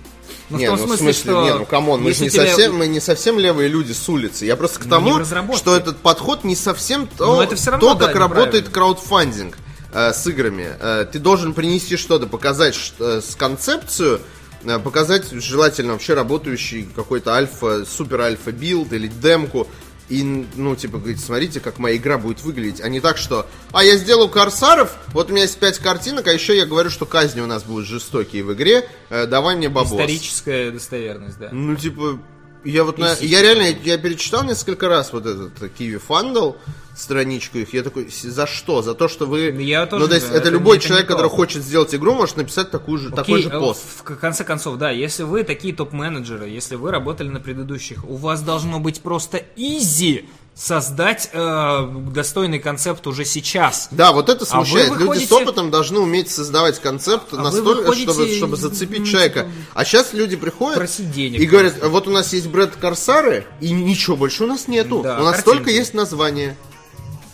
[0.49, 1.45] Ну, не, в том ну смысле, что...
[1.45, 4.07] не, ну come on, мы же не тебе- совсем, мы не совсем левые люди с
[4.09, 4.45] улицы.
[4.45, 7.71] Я просто к Ну, тому, не что этот подход не совсем то, Но это всё
[7.71, 9.57] равно, то да, как работает краудфандинг
[9.93, 10.67] э, с играми.
[10.81, 14.21] Э, ты должен принести что-то, показать ш- э, с концепцию,
[14.65, 19.69] э, показать желательно вообще работающий какой-то альфа, супер альфа билд или демку,
[20.09, 20.23] и,
[20.57, 23.97] ну, типа, говорить, смотрите, как моя игра будет выглядеть, а не так, что, а я
[23.97, 27.47] сделал корсаров, вот у меня есть пять картинок, а еще я говорю, что казни у
[27.47, 29.93] нас будут жестокие в игре, э, давай мне бабос.
[29.93, 31.49] Историческая достоверность, да.
[31.53, 32.19] Ну, типа,
[32.65, 36.53] я вот на, я реально, я, я перечитал несколько раз вот этот Kiwi Фандл,
[36.97, 38.83] страничку их, я такой, за что?
[38.83, 39.51] За то, что вы...
[39.63, 41.37] Я тоже, ну, то есть, это это, любой это человек, который то.
[41.37, 43.83] хочет сделать игру, может написать такую же, такой Окей, же э, пост.
[43.97, 48.43] В конце концов, да, если вы такие топ-менеджеры, если вы работали на предыдущих, у вас
[48.43, 53.89] должно быть просто изи создать э, достойный концепт уже сейчас.
[53.91, 54.91] Да, вот это А вы смущает.
[54.91, 59.49] Люди выходите- с опытом должны уметь создавать концепт А настолько, выходите чтобы, чтобы зацепить человека.
[59.75, 63.71] А сейчас люди приходят просить денег и говорят, вот у нас есть Брэд Корсары, и
[63.73, 65.01] ничего больше у нас нету.
[65.03, 65.57] Да, у нас картинки.
[65.57, 66.57] только есть название.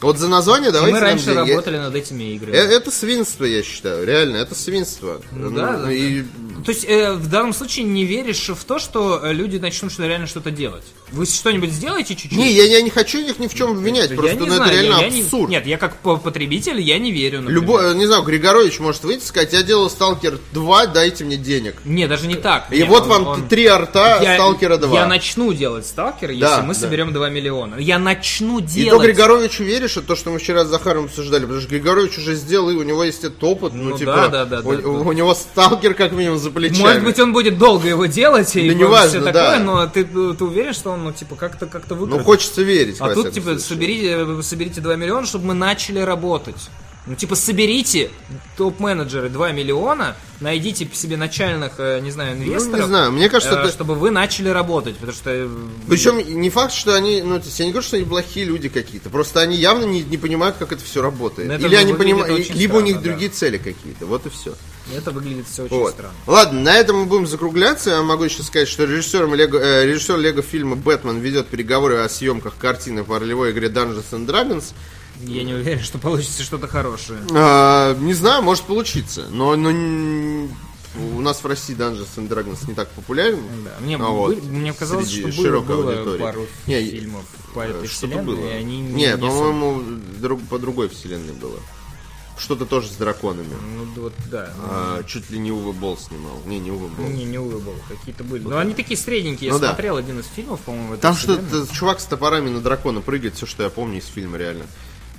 [0.01, 1.51] Вот за название И давайте мы нам раньше деньги.
[1.51, 2.55] работали над этими играми.
[2.57, 4.07] Э, Это свинство, я считаю.
[4.07, 5.21] Реально, это свинство.
[5.33, 6.23] Ну да, да, и
[6.65, 10.07] То есть э, в данном случае не веришь в то, что э, люди начнут что
[10.07, 10.85] реально что-то делать.
[11.11, 12.39] Вы что-нибудь сделаете чуть-чуть?
[12.39, 14.55] Не, я, я не хочу их ни в чем обвинять, Я просто не ну, это
[14.57, 15.51] знаю, я- реально я не- абсурд.
[15.51, 17.41] Нет, я как по- потребитель, я не верю.
[17.41, 17.61] например.
[17.63, 21.75] Любой, не знаю, Григорович может выйти и сказать, я делал Сталкер 2, дайте мне денег.
[21.85, 22.69] Не, даже не так.
[22.73, 24.95] И Не, вот он- вам он- три арта Я- Сталкера 2.
[24.95, 26.81] Я начну делать сталкер, если Да, мы да.
[26.81, 27.77] соберем 2 миллиона.
[27.81, 29.03] Я начну И то делать.
[29.07, 32.71] Григоровичу веришь, это то, что мы вчера с Захаром обсуждали, потому что Григорович уже сделал,
[32.71, 35.03] и у него есть этот опыт, ну, Ну типа, да, да, да, у, да, у-
[35.05, 35.09] да.
[35.09, 36.83] у него сталкер как минимум за плечами.
[36.83, 39.59] Может быть, он будет долго его делать и Да все неважно, такое, да.
[39.61, 42.25] но ты, ты уверен, что он ну, типа как-то как-то Ну, выкрутит?
[42.27, 43.61] хочется верить, А тут, типа, случае.
[43.61, 46.69] соберите, соберите 2 миллиона, чтобы мы начали работать.
[47.09, 48.11] Ну, типа, соберите
[48.59, 53.55] топ-менеджеры 2 миллиона, найдите себе начальных, э, не знаю, Ну, инвесторов, не знаю, мне кажется,
[53.55, 53.73] э, это...
[53.73, 55.31] чтобы вы начали работать, потому что...
[55.31, 55.49] э,
[55.89, 58.69] Причем не факт, что они, ну, то есть я не говорю, что они плохие люди
[58.69, 61.49] какие-то, просто они явно не, не понимают, как это все работает.
[61.49, 63.11] Ну, это Или они понимают, либо у них странно, да.
[63.11, 64.55] другие цели какие-то, вот и все.
[64.95, 65.93] Это выглядит все очень Вот.
[65.93, 66.15] странно.
[66.27, 67.91] Ладно, на этом мы будем закругляться.
[67.91, 72.09] Я могу еще сказать, что режиссером Лего, э, режиссер Лего фильма «Бэтмен» ведет переговоры о
[72.09, 74.73] съемках картины по ролевой игре Dungeons and Dragons.
[75.27, 77.21] Я не уверен, что получится что-то хорошее.
[77.33, 80.49] А, не знаю, может получиться, но, но
[80.97, 83.41] у нас в России Dungeons and Dragons не так популярен.
[83.65, 86.21] Да, мне, А вот, мне казалось, что было, было аудитории.
[86.23, 88.47] пару Не, фильмов по этой вселенной, было.
[88.49, 89.83] и они не, не по-моему,
[90.19, 91.59] друг- по другой вселенной было.
[92.39, 93.53] Что-то тоже с драконами.
[93.77, 94.53] Ну, да, вот, да.
[94.63, 96.41] А, чуть ли не Увы Болл снимал.
[96.47, 97.09] Не, не Увы Болл.
[97.09, 98.45] Не, не улыбал, какие-то были.
[98.45, 99.49] Но они такие средненькие.
[99.49, 99.69] Я Ну да.
[99.71, 103.65] смотрел один из фильмов, по-моему, Там что-то чувак с топорами на дракона прыгает, все, что
[103.65, 104.67] я помню из фильма, реально.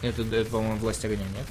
[0.01, 1.45] Это, это, по-моему, «Власть огня», нет?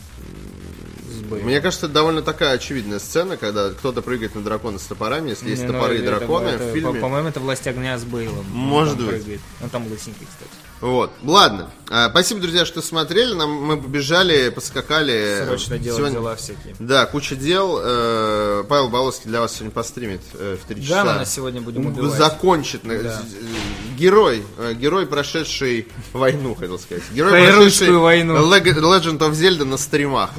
[1.11, 1.43] С.
[1.43, 5.51] Мне кажется, это довольно такая очевидная сцена, когда кто-то прыгает на дракона с топорами, если
[5.51, 7.01] есть Не, ну, топоры и это- драконы это, в фильме.
[7.01, 8.47] По-моему, это «Власть огня» с Бейлом.
[8.51, 9.09] Может быть.
[9.09, 9.41] прыгает.
[9.63, 10.51] Он там лысенький, кстати.
[10.81, 11.11] Вот.
[11.25, 11.71] Ладно.
[11.91, 13.33] А, спасибо, друзья, что смотрели.
[13.35, 15.43] Нам, мы побежали, поскакали.
[15.45, 16.77] Срочно делать Сегодня- дела всякие.
[16.79, 17.81] Да, куча дел.
[17.83, 21.05] Э, Павел Болоцкий для вас сегодня постримит э, в 3 часа.
[21.05, 22.17] Гана сегодня будем убивать.
[22.19, 22.85] Закончит.
[22.85, 23.23] на- Да.
[23.23, 24.45] э, Герой.
[24.59, 27.03] э, Герой, прошедший войну, хотел сказать.
[27.13, 28.37] Герой, прошедший войну.
[28.37, 30.31] Leg- Legend of Zelda на стримах.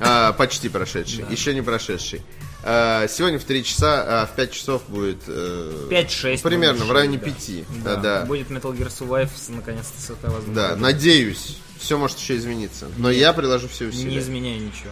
[0.00, 1.24] А, почти прошедший.
[1.30, 2.22] Еще не прошедший.
[2.64, 5.22] А, сегодня в 3 часа, а, в 5 часов будет...
[5.26, 6.42] э, 5-6.
[6.42, 7.82] Примерно, мы в районе решили, 5.
[7.82, 7.96] Да.
[7.96, 8.24] Да, да.
[8.26, 10.54] Будет Metal Gear Survive, наконец-то, с этого возможно.
[10.54, 11.58] Да, надеюсь.
[11.80, 12.86] Все может еще измениться.
[12.96, 14.18] Но я приложу все Не усилия.
[14.20, 14.90] изменяй ничего.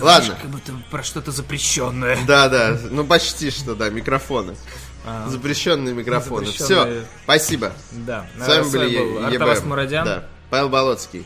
[0.00, 0.36] Ладно.
[0.40, 2.18] Как будто про что-то запрещенное.
[2.26, 2.78] Да, да.
[2.90, 4.56] Ну почти что, да, микрофоны.
[5.04, 5.28] А.
[5.28, 6.46] Запрещенные микрофоны.
[6.46, 7.06] Все, Запрещенные.
[7.24, 7.72] спасибо.
[7.92, 8.26] Да.
[8.40, 9.62] С вами были Артавас.
[9.64, 10.04] Мурадян.
[10.04, 10.24] Да.
[10.50, 11.24] Павел Болоцкий.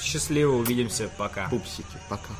[0.00, 1.48] Счастливо, увидимся, пока.
[1.48, 1.98] Пупсики.
[2.08, 2.34] Пока.